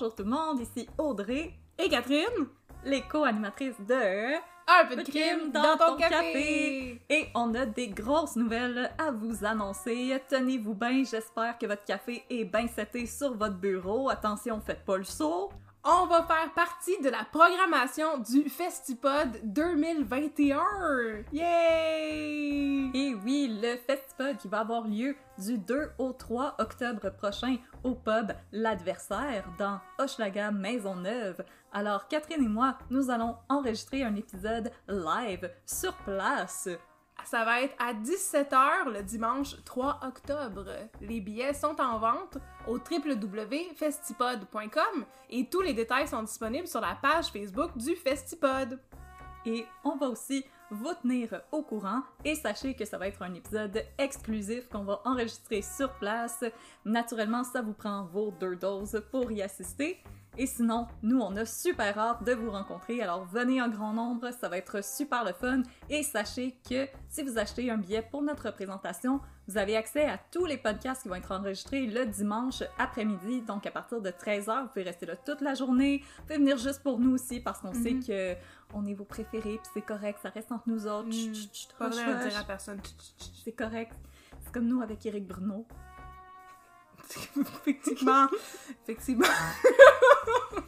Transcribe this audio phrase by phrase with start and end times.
[0.00, 2.46] Bonjour tout le monde, ici Audrey et Catherine,
[2.86, 7.02] les co-animatrices de Un peu de crime dans ton café.
[7.10, 10.18] Et on a des grosses nouvelles à vous annoncer.
[10.26, 14.08] Tenez-vous bien, j'espère que votre café est bien seté sur votre bureau.
[14.08, 15.50] Attention, faites pas le saut.
[15.82, 20.60] On va faire partie de la programmation du Festipod 2021.
[21.32, 22.90] Yay!
[22.92, 27.94] Et oui, le Festipod qui va avoir lieu du 2 au 3 octobre prochain au
[27.94, 31.42] pub L'Adversaire dans Hochelaga Maisonneuve.
[31.72, 36.68] Alors Catherine et moi, nous allons enregistrer un épisode live sur place.
[37.24, 40.66] Ça va être à 17h le dimanche 3 octobre.
[41.00, 46.96] Les billets sont en vente au www.festipod.com et tous les détails sont disponibles sur la
[47.00, 48.80] page Facebook du Festipod.
[49.46, 53.32] Et on va aussi vous tenir au courant et sachez que ça va être un
[53.34, 56.44] épisode exclusif qu'on va enregistrer sur place.
[56.84, 59.98] Naturellement, ça vous prend vos deux doses pour y assister.
[60.40, 63.02] Et sinon, nous, on a super hâte de vous rencontrer.
[63.02, 65.62] Alors, venez en grand nombre, ça va être super le fun.
[65.90, 70.16] Et sachez que si vous achetez un billet pour notre présentation, vous avez accès à
[70.16, 73.42] tous les podcasts qui vont être enregistrés le dimanche après-midi.
[73.42, 76.02] Donc, à partir de 13h, vous pouvez rester là toute la journée.
[76.16, 78.34] Vous pouvez venir juste pour nous aussi parce qu'on sait que
[78.72, 81.12] on est vos préférés, puis c'est correct, ça reste entre nous autres.
[81.12, 82.80] Chut, chut, chut, Pas dire à personne.
[83.44, 83.92] C'est correct.
[84.42, 85.66] C'est comme nous avec Eric Bruno.
[87.16, 88.26] Effectivement.
[88.82, 89.26] Effectivement.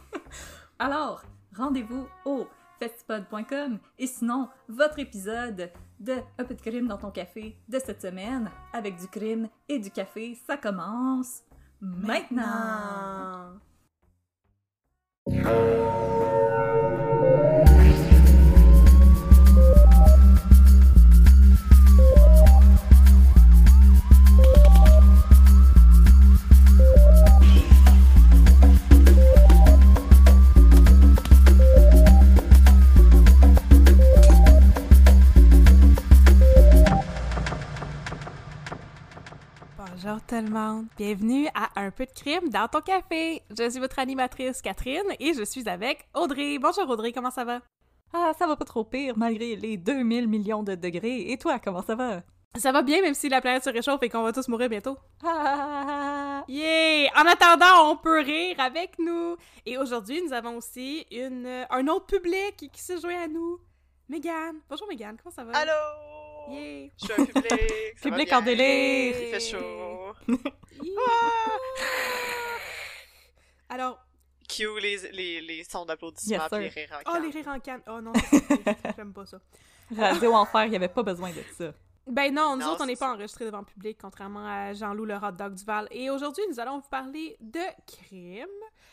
[0.79, 1.23] Alors,
[1.55, 2.47] rendez-vous au
[2.79, 8.01] festipod.com et sinon, votre épisode de Un peu de crime dans ton café de cette
[8.01, 11.43] semaine avec du crime et du café, ça commence
[11.79, 13.53] maintenant.
[15.25, 16.72] Bonjour
[40.33, 40.87] tout le monde.
[40.97, 43.43] Bienvenue à Un peu de crime dans ton café.
[43.55, 46.57] Je suis votre animatrice Catherine et je suis avec Audrey.
[46.57, 47.61] Bonjour Audrey, comment ça va?
[48.13, 51.31] Ah, ça va pas trop pire malgré les 2000 millions de degrés.
[51.31, 52.23] Et toi, comment ça va?
[52.55, 54.97] Ça va bien même si la planète se réchauffe et qu'on va tous mourir bientôt.
[55.23, 57.11] Ah, Yay!
[57.15, 59.37] En attendant, on peut rire avec nous.
[59.67, 63.59] Et aujourd'hui, nous avons aussi une, un autre public qui, qui se joint à nous.
[64.09, 64.61] Mégane.
[64.67, 65.51] Bonjour Mégane, comment ça va?
[65.55, 66.32] Allô?
[66.49, 67.47] Je suis un public.
[67.49, 68.37] ça va Public bien?
[68.37, 69.15] en délire.
[69.21, 70.13] Il fait chaud.
[70.81, 70.93] Yay.
[73.69, 73.99] Alors,
[74.47, 77.23] Cue les, les, les sons d'applaudissements Yes, puis les rires en oh canne.
[77.23, 77.81] les rires en canne.
[77.87, 78.13] Oh non,
[78.95, 79.39] j'aime pas ça.
[79.97, 81.73] Radio Enfer, il n'y avait pas besoin de ça.
[82.05, 85.05] Ben non, nous Non, autres, on n'est pas enregistrés devant le public, contrairement à Jean-Loup
[85.05, 85.87] le hot dog Duval.
[85.91, 88.45] Et aujourd'hui, nous allons vous parler de crime,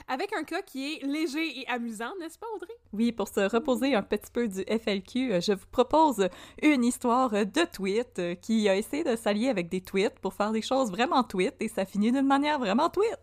[0.07, 2.73] avec un cas qui est léger et amusant, n'est-ce pas, Audrey?
[2.93, 6.29] Oui, pour se reposer un petit peu du FLQ, euh, je vous propose
[6.63, 10.53] une histoire de tweet euh, qui a essayé de s'allier avec des tweets pour faire
[10.53, 13.19] des choses vraiment tweet et ça finit d'une manière vraiment tweet.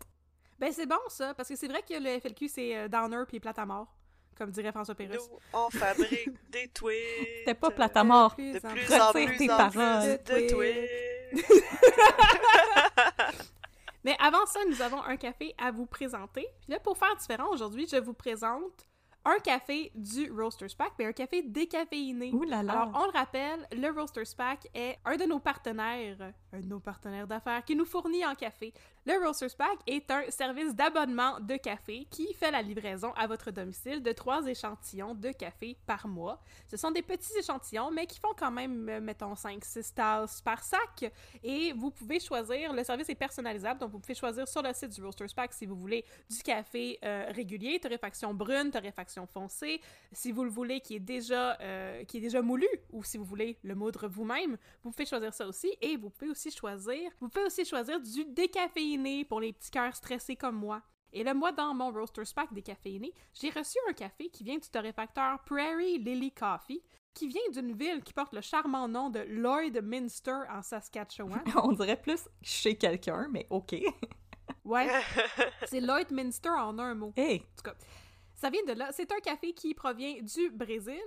[0.59, 3.39] Ben c'est bon, ça, parce que c'est vrai que le FLQ, c'est euh, downer puis
[3.39, 3.95] plate à mort,
[4.37, 5.27] comme dirait François Pérusse.
[5.29, 7.27] Nous, on fabrique des tweets.
[7.39, 8.35] C'était pas plate à mort.
[8.37, 8.93] De plus plus.
[8.93, 10.19] en Retire plus tes en paroles.
[10.23, 10.89] plus de tweets.
[14.03, 16.47] Mais avant ça, nous avons un café à vous présenter.
[16.61, 18.87] Puis là, pour faire différent, aujourd'hui, je vous présente
[19.25, 22.31] un café du Roasters Pack, mais un café décaféiné.
[22.31, 22.83] Ouh là là.
[22.83, 26.15] Alors, on le rappelle, le Roasters Pack est un de nos partenaires,
[26.53, 28.71] un de nos partenaires d'affaires qui nous fournit en café.
[29.07, 33.51] Le Roasters Pack est un service d'abonnement de café qui fait la livraison à votre
[33.51, 36.41] domicile de trois échantillons de café par mois.
[36.69, 40.61] Ce sont des petits échantillons, mais qui font quand même, euh, mettons, 5-6 tasses par
[40.61, 41.09] sac.
[41.41, 44.89] Et vous pouvez choisir, le service est personnalisable, donc vous pouvez choisir sur le site
[44.89, 49.79] du Roasters Pack si vous voulez du café euh, régulier, torréfaction brune, torréfaction foncée,
[50.11, 53.23] si vous le voulez qui est déjà, euh, qui est déjà moulu, ou si vous
[53.23, 55.71] voulez le moudre vous-même, vous pouvez choisir ça aussi.
[55.79, 58.96] Et vous pouvez aussi choisir, vous pouvez aussi choisir du décaféiné
[59.27, 60.81] pour les petits cœurs stressés comme moi.
[61.13, 64.69] Et là, moi, dans mon Roasters Pack décaféiné, j'ai reçu un café qui vient du
[64.69, 66.83] torréfacteur Prairie Lily Coffee,
[67.13, 71.43] qui vient d'une ville qui porte le charmant nom de Lloydminster en Saskatchewan.
[71.63, 73.75] On dirait plus chez quelqu'un, mais OK.
[74.63, 74.87] Ouais,
[75.65, 77.13] c'est Lloydminster en un mot.
[77.15, 77.73] Hey, En tout cas,
[78.35, 78.89] ça vient de là.
[78.91, 80.99] C'est un café qui provient du Brésil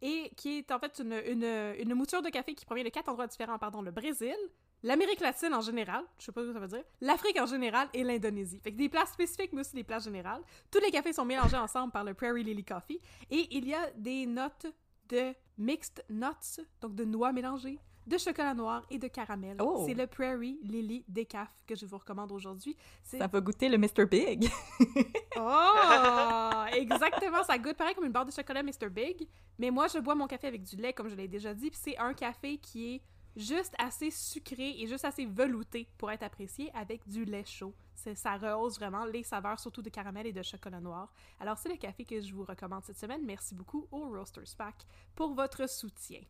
[0.00, 3.08] et qui est en fait une, une, une mouture de café qui provient de quatre
[3.08, 3.58] endroits différents.
[3.58, 4.36] Pardon, le Brésil,
[4.82, 7.88] l'Amérique latine en général, je sais pas ce que ça veut dire, l'Afrique en général
[7.92, 8.60] et l'Indonésie.
[8.60, 10.42] Fait que des places spécifiques, mais aussi des places générales.
[10.70, 13.00] Tous les cafés sont mélangés ensemble par le Prairie Lily Coffee
[13.30, 14.66] et il y a des notes
[15.08, 19.56] de mixed nuts, donc de noix mélangées, de chocolat noir et de caramel.
[19.60, 19.84] Oh.
[19.86, 22.76] C'est le Prairie Lily Decaf que je vous recommande aujourd'hui.
[23.02, 24.06] Ça va goûter le Mr.
[24.06, 24.50] Big.
[25.42, 26.64] Oh!
[26.74, 28.90] Exactement, ça goûte pareil comme une barre de chocolat Mr.
[28.90, 29.26] Big,
[29.58, 31.80] mais moi je bois mon café avec du lait comme je l'ai déjà dit, puis
[31.82, 33.02] c'est un café qui est
[33.36, 37.74] juste assez sucré et juste assez velouté pour être apprécié avec du lait chaud.
[37.94, 41.12] Ça rehausse vraiment les saveurs, surtout de caramel et de chocolat noir.
[41.38, 43.24] Alors c'est le café que je vous recommande cette semaine.
[43.24, 46.20] Merci beaucoup au Roasters Pack pour votre soutien.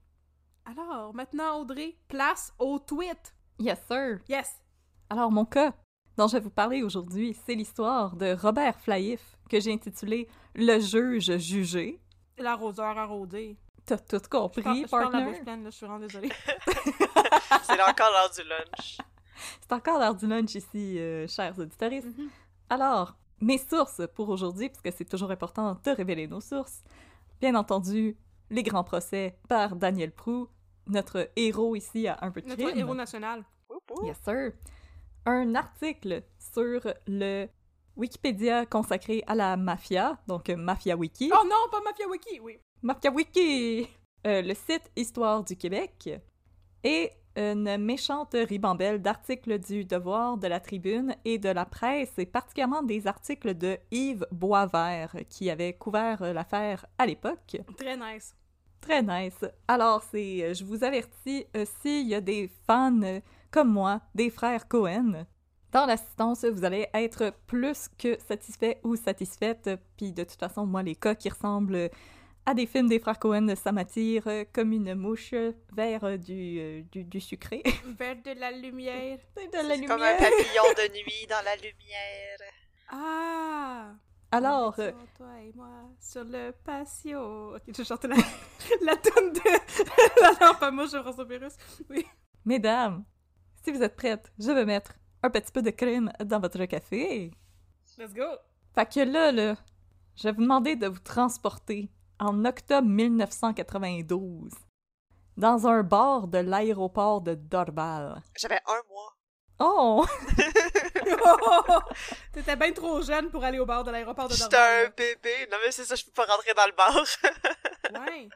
[0.65, 3.35] Alors, maintenant Audrey, place au tweet.
[3.59, 4.19] yes, sir.
[4.29, 4.61] Yes!
[5.09, 5.73] Alors, mon cas
[6.17, 10.79] dont je vais vous parler aujourd'hui, c'est l'histoire de Robert Flaïf, que j'ai intitulé Le
[10.79, 11.99] juge jugé.
[12.39, 13.57] L'arroseur arrosé.
[13.87, 15.31] T'as tout Je parle, compris, je parle la partner?
[15.33, 16.29] bouche pleine, là, je suis vraiment désolée.
[17.63, 18.99] C'est encore l'heure du lunch.
[19.61, 21.91] C'est encore l'heure du lunch ici, euh, chers auditeurs.
[21.91, 22.29] Mhm.
[22.69, 26.83] Alors, mes sources pour aujourd'hui, puisque c'est toujours important de révéler nos sources.
[27.41, 28.17] Bien entendu,
[28.51, 30.49] les grands procès par Daniel Prou,
[30.87, 32.79] notre héros ici à un peu de Notre crime.
[32.79, 33.45] héros national.
[34.03, 34.53] Yes, sir.
[35.27, 37.47] Un article sur le
[37.97, 41.31] Wikipédia consacré à la mafia, donc euh, Mafia Wiki.
[41.35, 42.59] Oh non, pas Mafia Wiki, oui.
[42.83, 43.87] Mafia Wiki!
[44.27, 46.09] Euh, le site Histoire du Québec
[46.83, 52.25] et une méchante ribambelle d'articles du Devoir, de la Tribune et de la presse, et
[52.25, 57.59] particulièrement des articles de Yves Boisvert, qui avait couvert l'affaire à l'époque.
[57.77, 58.35] Très nice.
[58.81, 59.45] Très nice.
[59.69, 64.31] Alors, c'est, je vous avertis, euh, s'il y a des fans euh, comme moi, des
[64.31, 65.27] frères Cohen,
[65.71, 69.69] dans l'assistance, vous allez être plus que satisfait ou satisfaite.
[69.99, 71.91] Puis de toute façon, moi, les cas qui ressemblent
[72.47, 75.35] à des films des frères Cohen, ça m'attire euh, comme une mouche
[75.73, 77.63] vers euh, du, euh, du, du sucré.
[77.99, 79.19] Vers de la lumière.
[79.37, 82.39] De la comme un papillon de nuit dans la lumière.
[82.91, 83.93] Ah!
[84.33, 85.69] Alors, euh, Sur toi et moi,
[86.01, 87.57] sur le patio.
[87.57, 88.17] Ok, je chante la,
[88.83, 91.55] la toune de la lampe à mouche de François Pérus.
[91.89, 92.07] Oui.
[92.45, 93.05] mesdames,
[93.65, 97.33] si vous êtes prêtes, je vais mettre un petit peu de crème dans votre café.
[97.99, 98.25] Let's go!
[98.75, 99.57] Fait que là, là,
[100.17, 101.91] je vais vous demander de vous transporter
[102.21, 104.53] en octobre 1992
[105.37, 108.23] dans un bar de l'aéroport de Dorval.
[108.39, 109.17] J'avais un mois.
[109.59, 110.07] Oh!
[112.33, 114.93] T'étais bien trop jeune pour aller au bar de l'aéroport de J'étais un Dorval.
[114.97, 115.49] bébé.
[115.51, 117.05] Non, mais c'est ça, je peux pas rentrer dans le bar.
[118.07, 118.29] Ouais.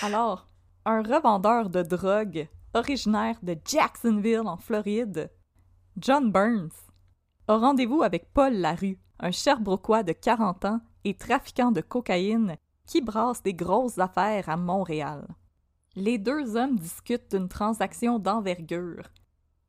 [0.00, 0.46] Alors,
[0.86, 5.30] un revendeur de drogue originaire de Jacksonville, en Floride,
[5.98, 6.72] John Burns,
[7.46, 12.56] a rendez-vous avec Paul Larue, un Sherbrookeois de 40 ans et trafiquant de cocaïne
[12.86, 15.26] qui brasse des grosses affaires à Montréal.
[15.94, 19.08] Les deux hommes discutent d'une transaction d'envergure.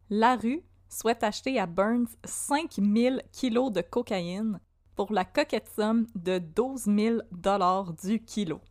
[0.10, 4.60] Larue souhaite acheter à Burns 5000 kilos de cocaïne
[4.96, 8.62] pour la coquette somme de 12 000 dollars du kilo.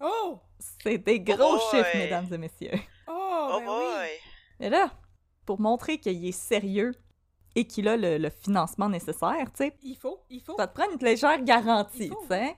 [0.00, 0.40] Oh!
[0.82, 1.60] C'est des gros boy.
[1.70, 2.78] chiffres, mesdames et messieurs.
[3.08, 3.12] Oh,
[3.54, 3.84] Oh ben boy.
[4.02, 4.08] oui!
[4.60, 4.92] Mais là,
[5.44, 6.92] pour montrer qu'il est sérieux
[7.54, 10.56] et qu'il a le, le financement nécessaire, tu sais, Il faut, il faut.
[10.56, 12.56] ça te prend une légère garantie, tu sais.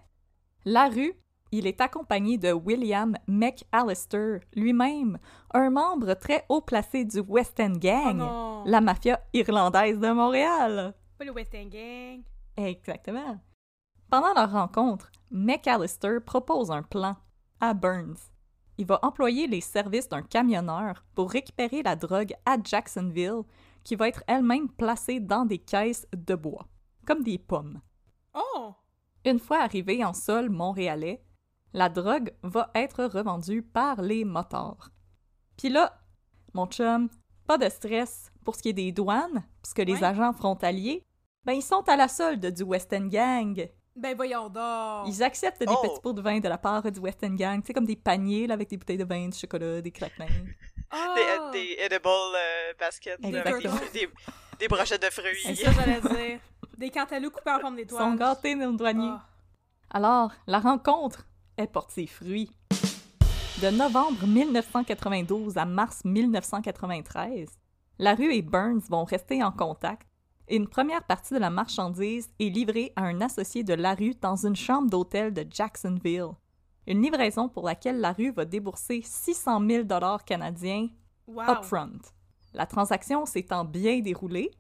[0.67, 1.15] La rue,
[1.54, 5.18] il est accompagné de William McAllister, lui-même,
[5.52, 8.64] un membre très haut placé du West End Oh Gang, non!
[8.66, 10.94] la mafia irlandaise de Montréal.
[11.16, 12.23] Pas le West End Gang.
[12.56, 13.38] Exactement.
[14.11, 17.16] Pendant leur rencontre, McAllister propose un plan
[17.61, 18.32] à Burns.
[18.76, 23.42] Il va employer les services d'un camionneur pour récupérer la drogue à Jacksonville,
[23.84, 26.66] qui va être elle-même placée dans des caisses de bois,
[27.06, 27.80] comme des pommes.
[28.34, 28.75] Oh!
[29.25, 31.23] Une fois arrivé en sol montréalais,
[31.75, 34.88] la drogue va être revendue par les motards.
[35.59, 35.99] Puis là,
[36.54, 37.09] mon chum,
[37.47, 41.02] pas de stress pour ce qui est des douanes, puisque les agents frontaliers,
[41.45, 43.69] ben ils sont à la solde du West End Gang.
[43.97, 45.07] Ben voyons donc.
[45.09, 45.83] Ils acceptent des Oh.
[45.83, 48.47] petits pots de vin de la part du West End Gang, sais, comme des paniers
[48.47, 50.26] là, avec des bouteilles de vin, du chocolat, des craquelins.
[50.90, 51.14] Ah!
[51.52, 54.09] Des, des edible euh, baskets, des, des,
[54.61, 55.57] des brochettes de C'est fruits.
[55.57, 56.40] ça, j'allais dire.
[56.76, 58.02] Des cantaloupes coupés en forme Ils d'étoile.
[58.02, 59.11] sont gâtés, nos douaniers.
[59.12, 59.25] Ah.
[59.90, 62.50] Alors, la rencontre, elle porte ses fruits.
[63.62, 67.49] De novembre 1992 à mars 1993,
[67.99, 70.08] la rue et Burns vont rester en contact
[70.49, 74.14] et une première partie de la marchandise est livrée à un associé de la rue
[74.20, 76.32] dans une chambre d'hôtel de Jacksonville.
[76.87, 80.88] Une livraison pour laquelle la rue va débourser 600 000 dollars canadiens
[81.26, 81.44] Wow.
[81.49, 82.00] upfront.
[82.52, 84.50] La transaction s'étant bien déroulée,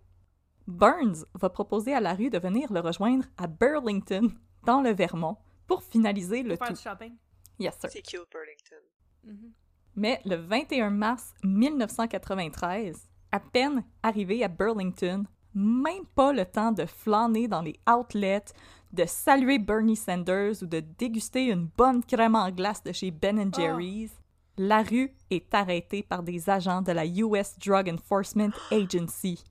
[0.66, 4.32] Burns va proposer à la rue de venir le rejoindre à Burlington,
[4.64, 5.36] dans le Vermont,
[5.66, 6.74] pour finaliser le Faire tout.
[6.74, 7.16] du shopping?
[7.58, 7.90] Yes, sir.
[7.90, 8.84] C'est cute, Burlington?
[9.24, 9.52] Mhm.
[9.96, 16.84] Mais le 21 mars 1993, à peine arrivé à Burlington, même pas le temps de
[16.84, 18.44] flâner dans les outlets,
[18.92, 23.52] de saluer Bernie Sanders ou de déguster une bonne crème en glace de chez Ben
[23.54, 24.12] Jerry's,
[24.56, 29.42] la rue est arrêtée par des agents de la US Drug Enforcement Agency.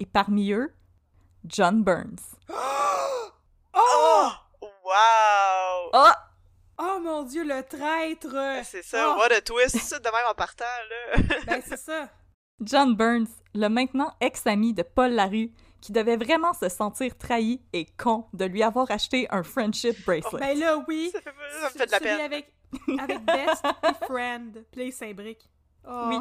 [0.00, 0.72] Et parmi eux,
[1.44, 2.36] John Burns.
[3.74, 4.11] Oh!
[4.92, 5.88] Wow!
[5.94, 6.28] Ah!
[6.78, 8.36] Oh mon dieu, le traître!
[8.64, 11.22] C'est ça, Oh, what a twist, ça, de même en partant, là.
[11.46, 12.10] Ben c'est ça.
[12.60, 17.86] John Burns, le maintenant ex-ami de Paul Larue, qui devait vraiment se sentir trahi et
[17.96, 20.40] con de lui avoir acheté un friendship bracelet.
[20.40, 21.10] Ben là, oui.
[21.10, 22.20] ça, fait, ça me fait de la peine.
[22.20, 22.52] avec,
[23.00, 24.64] avec Best et Friend.
[24.76, 25.48] Il s'imbrique.
[25.88, 26.04] Oh.
[26.08, 26.16] Oui.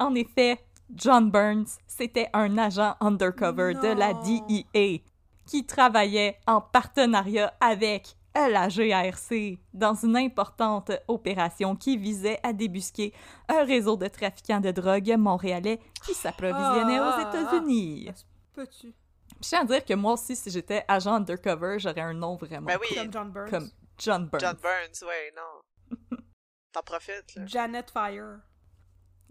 [0.00, 0.58] En effet,
[0.92, 4.12] John Burns, c'était un agent undercover de la.
[4.14, 5.04] DEA
[5.48, 13.12] qui travaillait en partenariat avec la GRC dans une importante opération qui visait à débusquer
[13.48, 17.16] un réseau de trafiquants de drogue montréalais qui s'approvisionnait Ah.
[17.16, 18.10] aux États-Unis.
[18.52, 18.94] Peux-tu?
[19.42, 22.66] Je tiens à dire que moi aussi, si j'étais agent undercover, j'aurais un nom vraiment
[22.66, 22.94] Ben oui.
[22.94, 23.50] Comme John Burns.
[23.50, 24.40] comme John Burns.
[24.40, 25.96] John Burns, ouais, non.
[26.72, 27.42] T'en profites, là.
[27.46, 28.38] Janet Fire.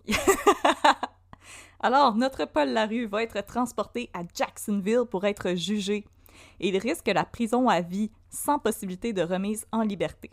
[1.80, 6.06] Alors, notre Paul Larue va être transporté à Jacksonville pour être jugé.
[6.60, 10.32] Il risque la prison à vie sans possibilité de remise en liberté.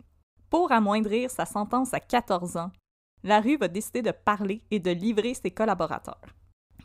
[0.50, 2.70] Pour amoindrir sa sentence à 14 ans,
[3.22, 6.20] Larue va décider de parler et de livrer ses collaborateurs.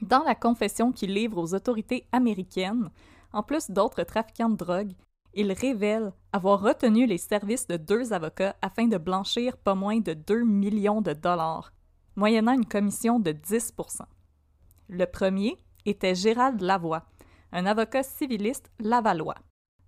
[0.02, 2.90] Dans la confession qu'il livre aux autorités américaines,
[3.34, 4.94] en plus d'autres trafiquants de drogue,
[5.34, 10.14] il révèle avoir retenu les services de deux avocats afin de blanchir pas moins de
[10.14, 11.72] 2 millions de dollars,
[12.16, 13.74] moyennant une commission de 10
[14.92, 15.56] Le premier
[15.86, 17.06] était Gérald Lavoie,
[17.52, 19.38] un avocat civiliste lavallois.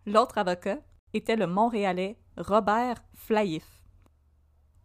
[0.06, 0.78] L'autre avocat
[1.12, 3.66] était le Montréalais Robert Flaïf.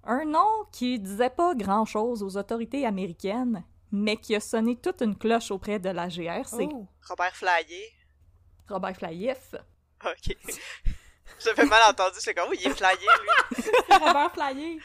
[0.04, 5.18] Un nom qui disait pas grand-chose aux autorités américaines, mais qui a sonné toute une
[5.18, 6.66] cloche auprès de la GRC.
[6.73, 6.87] Oh.
[7.06, 7.90] Robert Flyer.
[8.70, 9.54] Robert Flaïf.
[10.02, 10.35] Ok.
[11.44, 13.64] J'avais mal entendu, c'est comme, oui, il est flyé, lui.
[13.90, 14.80] Robert Flyer.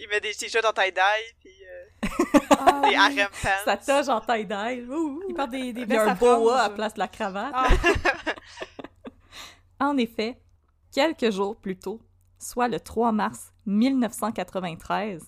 [0.00, 3.48] Il met des t-shirts en tie-dye, puis euh, Ah, des harem pants.
[3.64, 4.20] Sa toge en.
[4.20, 5.22] Ouh.
[5.28, 7.08] Il porte des, des Il y a vestes un à boa à place de la
[7.08, 7.52] cravate.
[7.54, 7.68] Ah.
[9.80, 10.40] En effet,
[10.92, 12.00] quelques jours plus tôt,
[12.38, 15.22] soit le 3 mars 1993,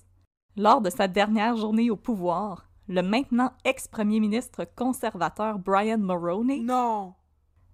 [0.57, 7.15] lors de sa dernière journée au pouvoir, le maintenant ex-premier ministre conservateur Brian Mulroney Non.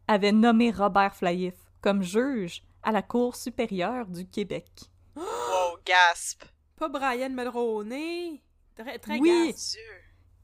[0.07, 4.69] avait nommé Robert Flaïf comme juge à la Cour supérieure du Québec.
[5.17, 6.45] Wow, gasp.
[6.79, 8.43] Pas Brian Mulroney.
[8.77, 9.55] Très, très Oui.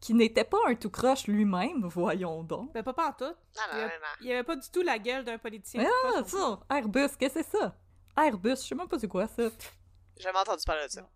[0.00, 2.73] Qui n'était pas un tout croche lui-même, voyons donc.
[2.75, 3.37] Ben, pas pantoute.
[3.57, 3.95] Non, Il non, y non, a- non.
[4.21, 5.87] Il avait pas du tout la gueule d'un politicien.
[6.17, 6.61] Ah, ça!
[6.71, 7.75] Airbus, qu'est-ce que c'est ça?
[8.17, 9.49] Airbus, je sais même pas c'est quoi ça.
[10.17, 11.09] J'ai jamais entendu parler de ça.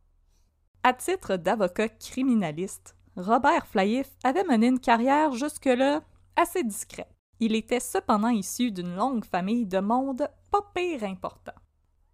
[0.83, 6.03] À titre d'avocat criminaliste, Robert Flaïf avait mené une carrière jusque-là
[6.37, 7.13] assez discrète.
[7.41, 11.53] Il était cependant issu d'une longue famille de monde pas pire important.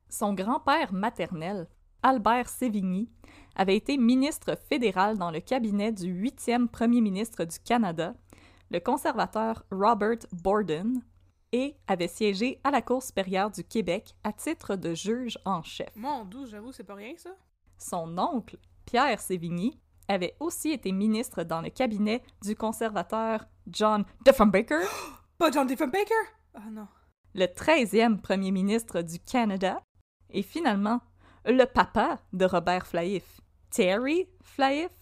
[0.08, 1.68] Son grand-père maternel,
[2.04, 3.08] Albert Sévigny,
[3.56, 8.14] avait été ministre fédéral dans le cabinet du huitième premier ministre du Canada,
[8.70, 11.02] le conservateur Robert Borden,
[11.52, 15.88] et avait siégé à la Cour supérieure du Québec à titre de juge en chef.
[15.96, 17.30] Mon doux, j'avoue, c'est pas rien, ça.
[17.78, 24.87] Son oncle, Pierre Sévigny, avait aussi été ministre dans le cabinet du conservateur John Diefenbaker,
[25.38, 26.26] Pas John Diefenbaker?
[26.52, 26.87] Ah non.
[27.34, 29.82] le 13e premier ministre du Canada,
[30.28, 31.00] et finalement
[31.44, 34.92] le papa de Robert Flaïf, Terry Flaïf,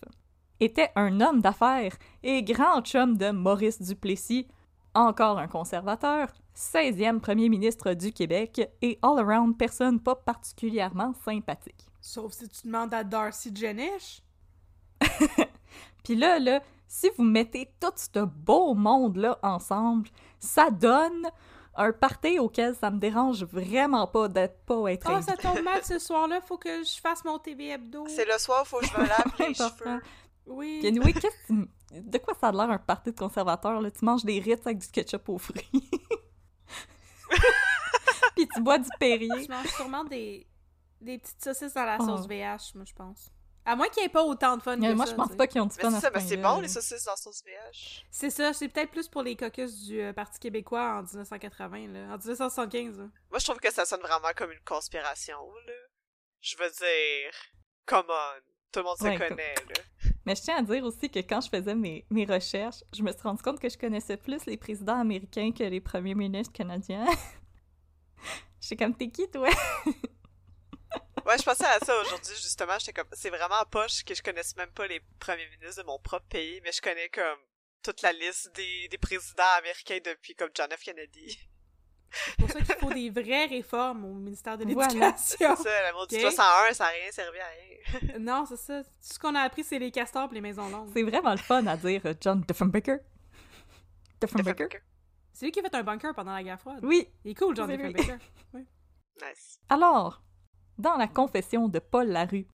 [0.61, 4.46] était un homme d'affaires et grand chum de Maurice Duplessis,
[4.94, 11.87] encore un conservateur, 16e premier ministre du Québec et all-around personne pas particulièrement sympathique.
[12.00, 14.22] Sauf si tu demandes à Darcy Jenish.
[16.04, 20.08] Puis là, là, si vous mettez tout ce beau monde-là ensemble,
[20.38, 21.28] ça donne
[21.75, 25.33] un party auquel ça me dérange vraiment pas d'être pas être Oh, invité.
[25.33, 28.05] ça tombe mal ce soir-là, faut que je fasse mon TV hebdo.
[28.09, 29.79] C'est le soir, faut que je me lave les Important.
[29.85, 30.02] cheveux.
[30.47, 30.79] Oui.
[30.81, 31.69] Puis anyway, tu-
[32.00, 33.91] De quoi ça a l'air un party de conservateur, là?
[33.91, 35.71] Tu manges des Ritz avec du ketchup aux fruits.
[38.37, 39.45] Puis tu bois du Perrier.
[39.45, 40.47] Je mange sûrement des,
[41.00, 42.05] des petites saucisses dans la Oh.
[42.07, 43.31] sauce VH, moi, je pense.
[43.64, 45.37] À moins qu'il n'y ait pas autant de fun que Euh, moi, ça, je pense
[45.37, 47.42] pas qu'ils ont du Mais fun c'est mais c'est point-là, bon, les saucisses dans sauce
[47.45, 48.04] VH.
[48.11, 52.00] C'est ça, c'est peut-être plus pour les caucus du euh, Parti québécois en 1980, là.
[52.14, 53.04] En 1975, là.
[53.31, 55.73] Moi, je trouve que ça sonne vraiment comme une conspiration, là.
[56.40, 57.33] Je veux dire,
[57.87, 58.40] come on.
[58.73, 60.11] Tout le monde se Ouais, connaît, là.
[60.25, 63.12] Mais je tiens à dire aussi que quand je faisais mes, mes recherches, je me
[63.12, 67.04] suis rendu compte que je connaissais plus les présidents américains que les premiers ministres canadiens.
[68.61, 69.49] J'étais comme, t'es qui, toi?
[71.32, 72.78] Ouais, je pensais à ça aujourd'hui, justement.
[72.78, 75.98] J'étais comme, c'est vraiment poche que je connaisse même pas les premiers ministres de mon
[75.98, 77.38] propre pays, mais je connais comme
[77.82, 80.82] toute la liste des, des présidents américains depuis comme John F.
[80.84, 81.38] Kennedy.
[82.10, 84.88] C'est pour ça qu'il faut des vraies réformes au ministère de Voilà.
[84.92, 85.56] l'Éducation.
[85.56, 86.22] C'est ça, la maudite Ok.
[86.22, 88.18] loi 101, ça a rien servi à rien.
[88.18, 88.82] non, c'est ça.
[88.84, 90.90] Tout ce qu'on a appris, c'est les castors et les maisons longues.
[90.92, 92.98] C'est vraiment le fun à dire euh, John Diffenbaker.
[94.20, 94.68] Diffenbaker?
[95.32, 96.80] C'est lui qui a fait un bunker pendant la guerre froide.
[96.82, 97.08] Oui.
[97.24, 97.70] Il est cool, John.
[97.70, 98.18] Diffenbaker.
[99.22, 99.58] Nice.
[99.68, 100.22] Alors,
[100.82, 102.48] dans la confession de Paul Larue,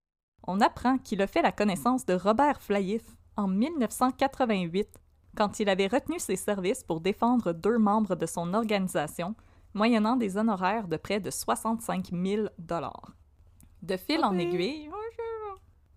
[0.46, 3.02] on apprend qu'il a fait la connaissance de Robert Flaïf
[3.36, 5.00] en 1988,
[5.34, 9.34] quand il avait retenu ses services pour défendre deux membres de son organisation,
[9.72, 12.48] moyennant des honoraires de près de 65 000
[13.82, 14.90] De fil en aiguille,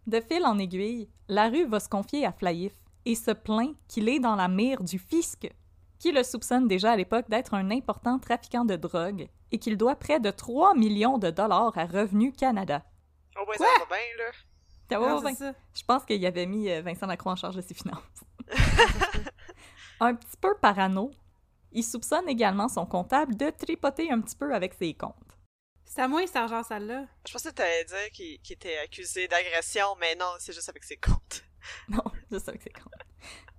[0.08, 2.74] de fil en aiguille, Larue va se confier à Flaïf
[3.04, 5.52] et se plaint qu'il est dans la mire du fisc,
[6.00, 9.96] qui le soupçonne déjà à l'époque d'être un important trafiquant de drogue et qu'il doit
[9.96, 12.84] près de 3 millions de dollars à Revenu Canada.
[13.36, 13.66] Au moins, Quoi?
[13.66, 14.32] ça va bien, là.
[15.00, 15.34] Non, ouais, ouais.
[15.34, 15.54] c'est ça.
[15.74, 17.98] Je pense qu'il avait mis euh, Vincent Lacroix en charge de ses finances.
[20.00, 21.12] un petit peu parano,
[21.72, 25.16] il soupçonne également son comptable de tripoter un petit peu avec ses comptes.
[25.86, 27.06] C'est à moi, cet argent sale-là.
[27.28, 30.84] Je pensais que t'allais dire qu'il qu'il était accusé d'agression, mais non, c'est juste avec
[30.84, 31.44] ses comptes.
[31.90, 32.90] Non, sais que c'est con.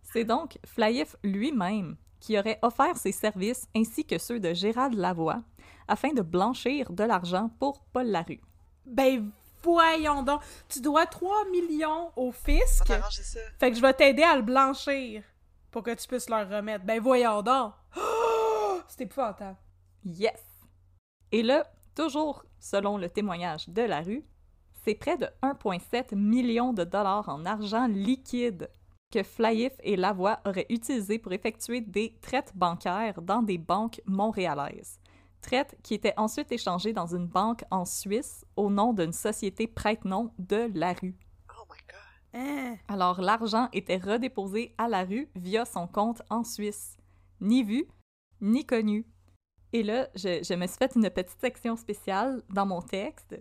[0.03, 5.43] C'est donc Flaïf lui-même qui aurait offert ses services ainsi que ceux de Gérald Lavoie
[5.89, 8.41] afin de blanchir de l'argent pour Paul Larue.
[8.85, 9.31] Ben,
[9.63, 10.43] voyons donc.
[10.69, 12.85] Tu dois 3 millions au fisc.
[12.87, 13.41] t'arranger ça.
[13.59, 15.23] Fait que je vais t'aider à le blanchir
[15.71, 16.85] pour que tu puisses leur remettre.
[16.85, 17.73] Ben, voyons donc.
[17.97, 19.57] Oh, c'est épouvantable.
[20.05, 20.43] Yes!
[21.31, 24.25] Et là, toujours selon le témoignage de la rue,
[24.85, 28.69] c'est près de 1,7 million de dollars en argent liquide
[29.13, 34.99] que Flaïf et Lavoie auraient utilisé pour effectuer des traites bancaires dans des banques montréalaises.
[35.43, 40.33] Traites qui étaient ensuite échangées dans une banque en Suisse au nom d'une société prête-nom
[40.39, 41.17] de la rue.
[41.51, 42.41] Oh my god.
[42.41, 42.77] Hein?
[42.89, 46.97] Alors l'argent était redéposé à la rue via son compte en Suisse.
[47.41, 47.87] Ni vu,
[48.41, 49.05] ni connu.
[49.73, 53.35] Et là, je, je me suis fait une petite section spéciale dans mon texte.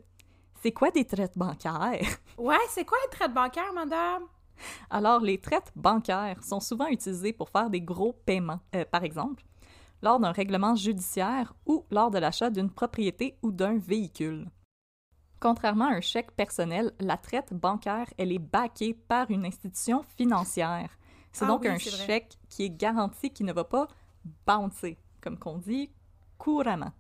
[0.62, 2.18] C'est quoi des traites bancaires?
[2.38, 4.24] Ouais, c'est quoi une traite bancaire, madame?
[4.90, 8.60] Alors, les traites bancaires sont souvent utilisées pour faire des gros paiements.
[8.76, 9.44] Euh, par exemple,
[10.02, 14.50] lors d'un règlement judiciaire ou lors de l'achat d'une propriété ou d'un véhicule.
[15.40, 20.98] Contrairement à un chèque personnel, la traite bancaire, elle est backée par une institution financière.
[21.32, 23.88] C'est Ah donc oui, un chèque qui est garanti, qui ne va pas
[24.46, 25.90] bouncer, comme qu'on dit
[26.38, 26.92] couramment.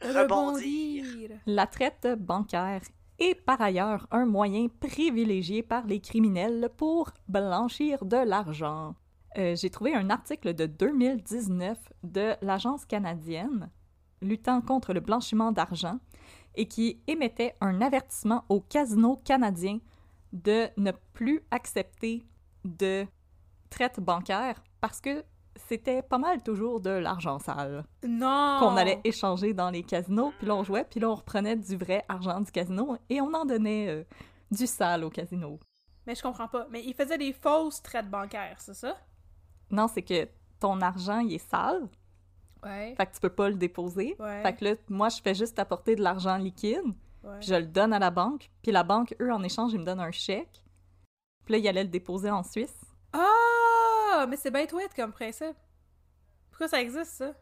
[0.00, 1.04] Rebondir.
[1.46, 2.82] La traite bancaire
[3.18, 8.94] est par ailleurs un moyen privilégié par les criminels pour blanchir de l'argent.
[9.38, 13.70] Euh, J'ai trouvé un article de 2019 de l'Agence canadienne
[14.22, 15.98] luttant contre le blanchiment d'argent
[16.54, 19.78] et qui émettait un avertissement aux casinos canadiens
[20.32, 22.24] de ne plus accepter
[22.64, 23.06] de
[23.68, 25.22] traite bancaire parce que
[25.68, 28.56] c'était pas mal toujours de l'argent sale Non!
[28.58, 31.76] qu'on allait échanger dans les casinos, puis là on jouait, puis là on reprenait du
[31.76, 34.04] vrai argent du casino et on en donnait euh,
[34.50, 35.58] du sale au casino.
[36.06, 36.66] Mais je comprends pas.
[36.70, 38.96] Mais il faisait des fausses traites bancaires, c'est ça?
[39.70, 40.28] Non, c'est que
[40.60, 41.88] ton argent il est sale,
[42.64, 42.94] Ouais.
[42.96, 44.16] fait que tu peux pas le déposer.
[44.18, 44.42] Ouais.
[44.42, 46.82] Fait que là, moi je fais juste apporter de l'argent liquide,
[47.22, 47.38] ouais.
[47.38, 49.84] puis je le donne à la banque, puis la banque, eux, en échange, ils me
[49.84, 50.62] donnent un chèque.
[51.44, 52.74] Puis là, ils allaient le déposer en Suisse.
[53.12, 54.26] Ah!
[54.28, 55.56] Mais c'est bête ouais comme principe.
[56.50, 57.32] Pourquoi ça existe, ça?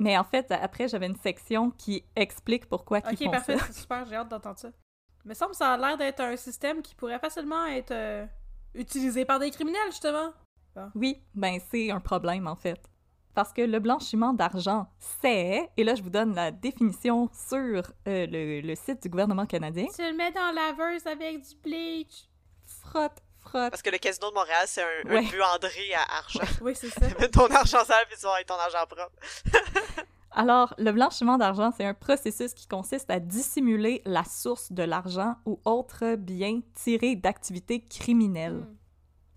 [0.00, 3.64] Mais en fait, après, j'avais une section qui explique pourquoi ils Ok, font parfait, ça.
[3.66, 4.68] c'est super, j'ai hâte d'entendre ça.
[5.24, 8.26] Mais ça me ça a l'air d'être un système qui pourrait facilement être euh,
[8.74, 10.32] utilisé par des criminels, justement.
[10.94, 12.80] Oui, ben c'est un problème en fait.
[13.34, 14.88] Parce que le blanchiment d'argent,
[15.20, 17.58] c'est, et là je vous donne la définition sur
[18.08, 21.54] euh, le, le site du gouvernement canadien, Tu le mets dans la laveuse avec du
[21.62, 22.28] bleach.
[22.66, 23.70] frotte, frotte.
[23.70, 25.18] Parce que le casino de Montréal, c'est un, Ouais.
[25.18, 26.40] un buanderie à argent.
[26.62, 27.06] Oui, c'est ça.
[27.20, 29.12] Mets ton argent sale puis tu vas avoir ton argent propre.
[30.32, 35.34] Alors, le blanchiment d'argent, c'est un processus qui consiste à dissimuler la source de l'argent
[35.46, 38.58] ou autres biens tirés d'activités criminelles.
[38.68, 38.76] Hmm.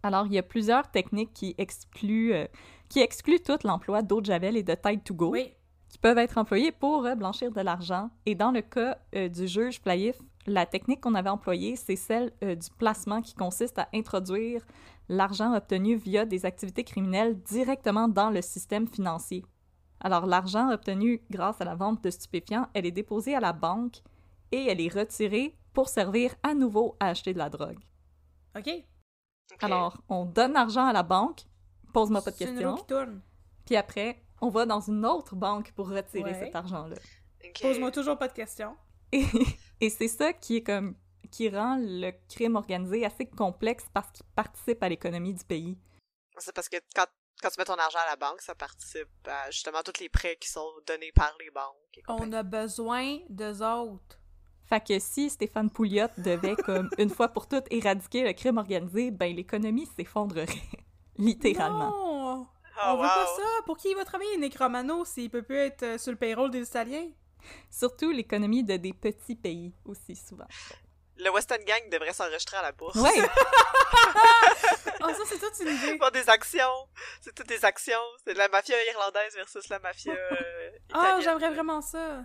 [0.04, 2.48] Alors, il y a plusieurs techniques qui excluent, euh,
[2.90, 5.54] qui excluent tout l'emploi d'eau de javel et de Tide to go Oui.
[5.90, 8.10] qui peuvent être employés pour euh, blanchir de l'argent.
[8.26, 10.16] Et dans le cas euh, du juge Plaïf,
[10.48, 14.66] la technique qu'on avait employée, c'est celle euh, du placement qui consiste à introduire
[15.08, 19.46] l'argent obtenu via des activités criminelles directement dans le système financier.
[20.00, 23.98] Alors, l'argent obtenu grâce à la vente de stupéfiants, elle est déposée à la banque
[24.52, 27.78] et elle est retirée pour servir à nouveau à acheter de la drogue.
[28.58, 28.84] OK.
[29.60, 31.42] Alors, on donne l'argent à la banque,
[31.94, 33.22] pose-moi pas de questions, roue qui tourne.
[33.66, 36.40] puis après, on va dans une autre banque pour retirer Ouais.
[36.40, 36.96] cet argent-là.
[37.62, 38.76] Pose-moi toujours pas de questions.
[39.14, 39.26] Et,
[39.82, 40.96] et c'est ça qui est comme
[41.32, 45.78] qui rend le crime organisé assez complexe parce qu'il participe à l'économie du pays.
[46.38, 47.06] C'est parce que quand,
[47.42, 50.38] quand tu mets ton argent à la banque, ça participe à justement tous les prêts
[50.40, 52.02] qui sont donnés par les banques.
[52.08, 54.18] On a besoin d'eux autres.
[54.71, 59.12] Fait que si Stéphane Pouliot devait comme une fois pour toutes éradiquer le crime organisé,
[59.12, 60.47] ben l'économie s'effondrerait
[61.17, 61.89] littéralement.
[61.91, 62.47] Non!
[62.77, 63.38] Oh, On veut pas wow.
[63.38, 63.47] ça!
[63.65, 66.65] Pour qui il va travailler, Necromano, s'il peut plus être euh, sur le payroll des
[66.65, 67.10] Italiens?
[67.69, 70.47] Surtout l'économie de des petits pays aussi souvent.
[71.17, 72.95] Le West End Gang devrait s'enregistrer à la bourse.
[72.95, 73.12] Ouais,
[75.03, 75.97] Oh, ça, c'est toute une idée!
[75.97, 76.88] Pas des actions.
[77.21, 77.99] C'est toutes des actions.
[78.23, 81.21] C'est de la mafia irlandaise versus la mafia euh, Ah, italienne.
[81.23, 82.23] j'aimerais vraiment ça!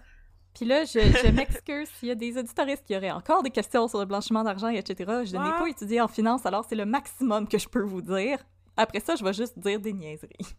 [0.57, 3.87] Puis là, je, je m'excuse s'il y a des auditoristes qui auraient encore des questions
[3.89, 4.95] sur le blanchiment d'argent, etc.
[5.25, 8.39] Je n'ai pas étudié en finance, alors c'est le maximum que je peux vous dire.
[8.77, 10.57] Après ça, je vais juste dire des niaiseries.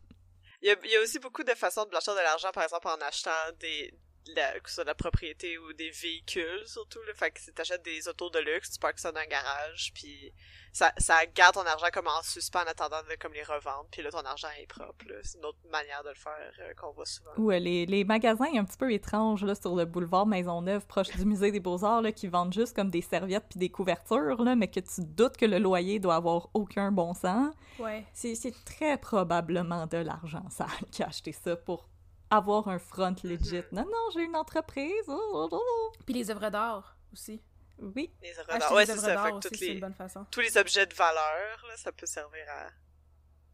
[0.62, 2.64] Il y, a, il y a aussi beaucoup de façons de blanchir de l'argent, par
[2.64, 3.94] exemple en achetant des
[4.36, 7.02] la, que ce soit de la propriété ou des véhicules surtout.
[7.08, 7.14] Là.
[7.14, 10.34] Fait que si t'achètes des autos de luxe, tu parques ça dans un garage, puis
[10.74, 14.02] ça, ça garde ton argent comme en suspens en attendant de comme les revendre, puis
[14.02, 15.06] là ton argent est propre.
[15.08, 15.16] là.
[15.24, 17.32] C'est une autre manière de le faire euh, qu'on voit souvent.
[17.38, 21.10] Ou euh, les, les magasins un petit peu étranges là, sur le boulevard Maisonneuve, proche
[21.16, 24.56] du musée des Beaux-Arts, là, qui vendent juste comme des serviettes puis des couvertures, là,
[24.56, 27.54] mais que tu doutes que le loyer doit avoir aucun bon sens.
[27.80, 28.06] Ouais.
[28.14, 31.90] C'est c'est très probablement de l'argent sale qui a acheté ça pour
[32.30, 33.64] avoir un front legit.
[33.72, 34.92] Non, non, j'ai une entreprise.
[35.08, 35.92] oh, oh, oh.
[36.06, 37.42] Puis les œuvres d'art aussi.
[37.80, 38.12] Oui.
[38.22, 38.74] Les œuvres Acheter d'art.
[38.74, 39.13] Ouais, des c'est œuvres ça.
[39.13, 40.26] d'art Fait que aussi, toutes c'est une les, bonne façon.
[40.32, 42.70] tous les objets de valeur, là, ça peut servir à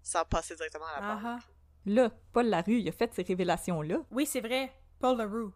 [0.01, 1.23] s'en passer directement à la banque.
[1.25, 1.39] ah.
[1.85, 3.97] Là, Paul Larue, il a fait ces révélations-là.
[4.11, 4.71] Oui, c'est vrai.
[4.99, 5.51] Paul LaRue.